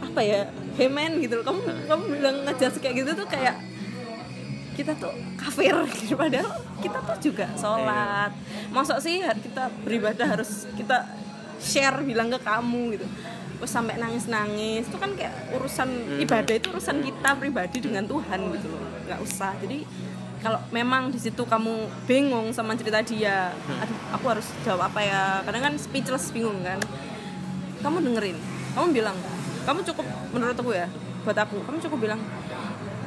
Apa 0.02 0.20
ya? 0.20 0.50
Hey 0.74 0.90
man 0.90 1.22
gitu. 1.22 1.38
Loh 1.40 1.44
kamu 1.46 1.60
kamu 1.86 2.02
bilang 2.18 2.36
ngejudge 2.44 2.82
kayak 2.82 2.94
gitu 3.06 3.10
tuh 3.14 3.28
kayak 3.30 3.56
kita 4.74 4.92
tuh 4.98 5.14
kafir 5.38 5.72
gitu. 5.94 6.18
Padahal 6.18 6.50
kita 6.82 6.98
tuh 7.00 7.16
juga 7.22 7.46
sholat. 7.54 8.34
Masuk 8.74 8.98
sih 9.00 9.22
kita 9.22 9.70
beribadah 9.86 10.26
harus 10.26 10.66
kita 10.74 11.06
share 11.56 12.04
bilang 12.04 12.28
ke 12.28 12.36
kamu 12.36 13.00
gitu 13.00 13.06
terus 13.56 13.72
sampai 13.72 13.96
nangis 13.96 14.28
nangis 14.28 14.84
itu 14.84 14.96
kan 15.00 15.16
kayak 15.16 15.32
urusan 15.56 16.20
ibadah 16.20 16.54
itu 16.54 16.68
urusan 16.72 17.00
kita 17.00 17.30
pribadi 17.40 17.80
dengan 17.80 18.04
Tuhan 18.04 18.38
gitu 18.52 18.66
loh. 18.68 18.82
Nggak 19.08 19.20
usah. 19.24 19.52
Jadi 19.60 19.84
kalau 20.44 20.60
memang 20.70 21.10
di 21.10 21.18
situ 21.18 21.42
kamu 21.42 21.88
bingung 22.04 22.52
sama 22.52 22.76
cerita 22.76 23.00
dia 23.02 23.50
aduh 23.80 23.98
aku 24.12 24.24
harus 24.28 24.46
jawab 24.62 24.92
apa 24.92 25.00
ya? 25.00 25.22
Kadang 25.48 25.62
kan 25.72 25.74
speechless 25.80 26.30
bingung 26.30 26.60
kan. 26.60 26.78
Kamu 27.80 28.04
dengerin. 28.04 28.36
Kamu 28.76 28.92
bilang 28.92 29.16
kamu 29.64 29.82
cukup 29.82 30.06
menurut 30.30 30.54
aku 30.54 30.70
ya 30.76 30.86
buat 31.26 31.34
aku 31.34 31.58
kamu 31.64 31.78
cukup 31.88 31.98
bilang 31.98 32.20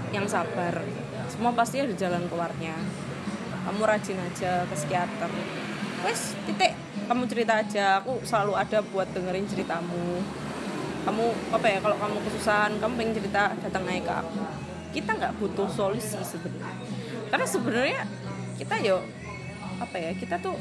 yang 0.10 0.26
sabar. 0.26 0.82
Semua 1.30 1.54
pasti 1.54 1.78
ada 1.78 1.94
jalan 1.94 2.26
keluarnya. 2.26 2.74
Kamu 3.70 3.86
rajin 3.86 4.18
aja 4.18 4.66
ke 4.66 4.74
psikiater 4.74 5.30
wes 6.06 6.38
titik 6.48 6.74
kamu 7.10 7.26
cerita 7.26 7.58
aja. 7.58 8.06
Aku 8.06 8.22
selalu 8.22 8.54
ada 8.54 8.86
buat 8.86 9.10
dengerin 9.10 9.50
ceritamu. 9.50 10.22
Kamu 11.10 11.26
apa 11.50 11.66
ya 11.66 11.82
kalau 11.82 11.98
kamu 11.98 12.18
kesusahan 12.30 12.72
kamu 12.78 12.94
pengen 12.94 13.14
cerita 13.18 13.42
datang 13.66 13.84
naik 13.90 14.06
ke 14.06 14.14
aku. 14.14 14.42
Kita 14.94 15.18
nggak 15.18 15.34
butuh 15.42 15.66
solusi 15.74 16.22
sebenarnya. 16.22 16.78
Karena 17.34 17.46
sebenarnya 17.50 18.00
kita 18.62 18.76
yo 18.86 19.02
apa 19.82 19.96
ya 19.98 20.12
kita 20.14 20.38
tuh 20.38 20.54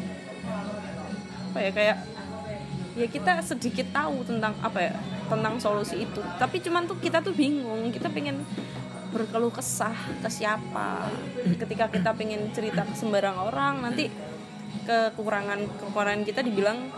apa 1.53 1.59
ya 1.59 1.70
kayak 1.74 1.98
ya 2.96 3.07
kita 3.11 3.42
sedikit 3.44 3.92
tahu 3.92 4.24
tentang 4.24 4.57
apa 4.64 4.79
ya 4.81 4.92
tentang 5.29 5.61
solusi 5.61 6.09
itu. 6.09 6.24
Tapi 6.40 6.64
cuman 6.64 6.88
tuh 6.88 6.96
kita 6.96 7.20
tuh 7.20 7.37
bingung 7.37 7.92
kita 7.92 8.09
pengen 8.09 8.40
berkeluh 9.12 9.53
kesah 9.53 9.96
ke 10.24 10.29
siapa. 10.33 11.12
Ketika 11.61 11.92
kita 11.92 12.16
pengen 12.16 12.48
cerita 12.57 12.88
ke 12.88 12.96
sembarang 12.96 13.37
orang 13.37 13.85
nanti 13.85 14.09
kekurangan 14.88 15.61
kekurangan 15.68 16.24
kita 16.24 16.40
dibilang 16.40 16.88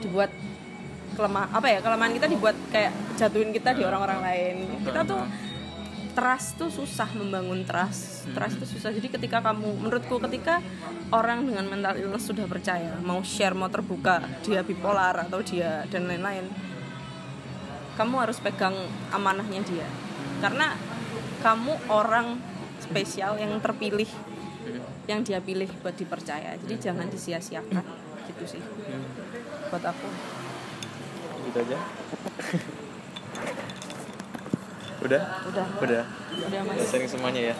dibuat 0.00 0.32
kelemah 1.12 1.50
apa 1.52 1.66
ya 1.68 1.78
kelemahan 1.84 2.14
kita 2.16 2.30
dibuat 2.30 2.56
kayak 2.72 2.94
jatuhin 3.20 3.52
kita 3.52 3.76
di 3.76 3.84
orang-orang 3.84 4.24
lain. 4.24 4.56
Kita 4.86 5.04
tuh 5.04 5.20
trust 6.16 6.56
tuh 6.56 6.70
susah 6.72 7.12
membangun 7.12 7.66
trust. 7.68 8.32
Trust 8.32 8.56
itu 8.62 8.66
susah. 8.78 8.90
Jadi 8.96 9.12
ketika 9.12 9.44
kamu 9.44 9.84
menurutku 9.84 10.16
ketika 10.24 10.64
orang 11.12 11.44
dengan 11.44 11.68
mental 11.68 12.00
illness 12.00 12.24
sudah 12.24 12.48
percaya 12.48 12.96
mau 13.04 13.20
share 13.20 13.52
mau 13.52 13.68
terbuka 13.68 14.24
dia 14.40 14.64
bipolar 14.64 15.28
atau 15.28 15.44
dia 15.44 15.84
dan 15.92 16.08
lain-lain 16.08 16.48
kamu 17.98 18.14
harus 18.22 18.38
pegang 18.38 18.74
amanahnya 19.10 19.60
dia. 19.66 19.86
Karena 20.38 20.72
kamu 21.42 21.90
orang 21.90 22.38
spesial 22.78 23.36
yang 23.42 23.58
terpilih 23.58 24.06
yang 25.08 25.24
dia 25.24 25.40
pilih 25.40 25.66
buat 25.80 25.96
dipercaya. 25.96 26.52
Jadi 26.60 26.74
jangan 26.76 27.08
disia-siakan 27.08 27.80
gitu 28.28 28.44
sih. 28.44 28.62
Buat 29.72 29.84
aku. 29.88 30.08
Gitu 31.48 31.58
aja. 31.64 31.76
Udah? 34.98 35.22
Udah. 35.48 35.66
Udah. 35.80 36.04
Udah 36.44 36.60
mas. 36.68 36.76
Udah 36.76 36.86
sharing 36.92 37.08
semuanya 37.08 37.40
ya? 37.50 37.54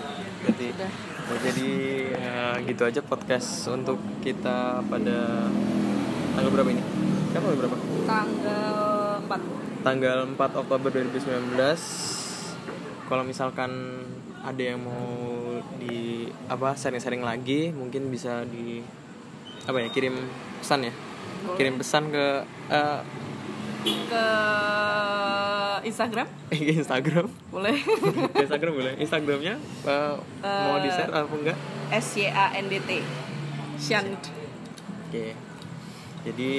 Berarti 0.44 0.66
udah. 0.76 0.90
Ya, 1.28 1.36
jadi 1.44 1.70
ya, 2.08 2.36
gitu 2.64 2.82
aja 2.88 3.00
podcast 3.04 3.68
untuk 3.68 4.00
kita 4.24 4.80
pada 4.88 5.48
tanggal 6.36 6.52
berapa 6.52 6.68
ini? 6.72 6.82
Tanggal 7.32 7.52
berapa? 7.56 7.76
tanggal 8.08 9.20
4 9.28 9.84
Tanggal 9.84 10.18
4 10.36 10.60
Oktober 10.64 10.88
2019. 10.88 11.56
Kalau 13.08 13.24
misalkan 13.24 13.72
ada 14.40 14.62
yang 14.62 14.80
mau 14.80 15.37
apa 16.46 16.78
sharing-sharing 16.78 17.26
lagi, 17.26 17.74
mungkin 17.74 18.06
bisa 18.08 18.46
di 18.46 18.80
apa 19.66 19.82
ya 19.82 19.88
kirim 19.90 20.14
pesan 20.62 20.86
ya, 20.86 20.92
kirim 21.58 21.74
pesan 21.76 22.14
ke 22.14 22.26
eh, 22.70 23.00
ke 23.84 24.24
Instagram? 25.86 26.28
Instagram. 26.80 27.26
Boleh. 27.52 27.76
Instagram 28.44 28.72
boleh. 28.74 28.92
Instagramnya 28.98 29.54
uh, 29.86 30.18
mau 30.42 30.78
di 30.82 30.90
share 30.90 31.12
apa 31.12 31.34
enggak? 31.34 31.58
S 31.94 32.18
Y 32.18 32.28
A 32.28 32.52
N 32.58 32.66
D 32.66 32.74
T. 32.82 32.90
Shant. 33.78 34.20
Oke. 35.08 35.32
Jadi 36.26 36.50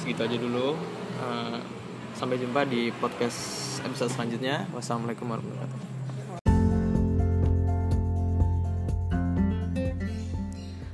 segitu 0.00 0.20
aja 0.24 0.36
dulu. 0.40 0.74
Uh, 1.22 1.60
sampai 2.16 2.40
jumpa 2.40 2.66
di 2.66 2.90
podcast 2.96 3.80
episode 3.84 4.10
selanjutnya. 4.10 4.66
Wassalamualaikum 4.72 5.28
warahmatullahi 5.28 5.68
wabarakatuh 5.68 5.91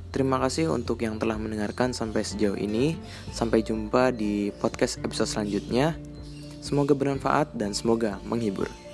Terima 0.09 0.41
kasih 0.41 0.73
untuk 0.73 1.05
yang 1.05 1.21
telah 1.21 1.37
mendengarkan 1.37 1.93
sampai 1.93 2.25
sejauh 2.25 2.57
ini. 2.57 2.97
Sampai 3.29 3.61
jumpa 3.61 4.09
di 4.09 4.49
podcast 4.57 4.97
episode 5.05 5.29
selanjutnya. 5.29 5.93
Semoga 6.65 6.97
bermanfaat 6.97 7.53
dan 7.53 7.77
semoga 7.77 8.17
menghibur. 8.25 8.88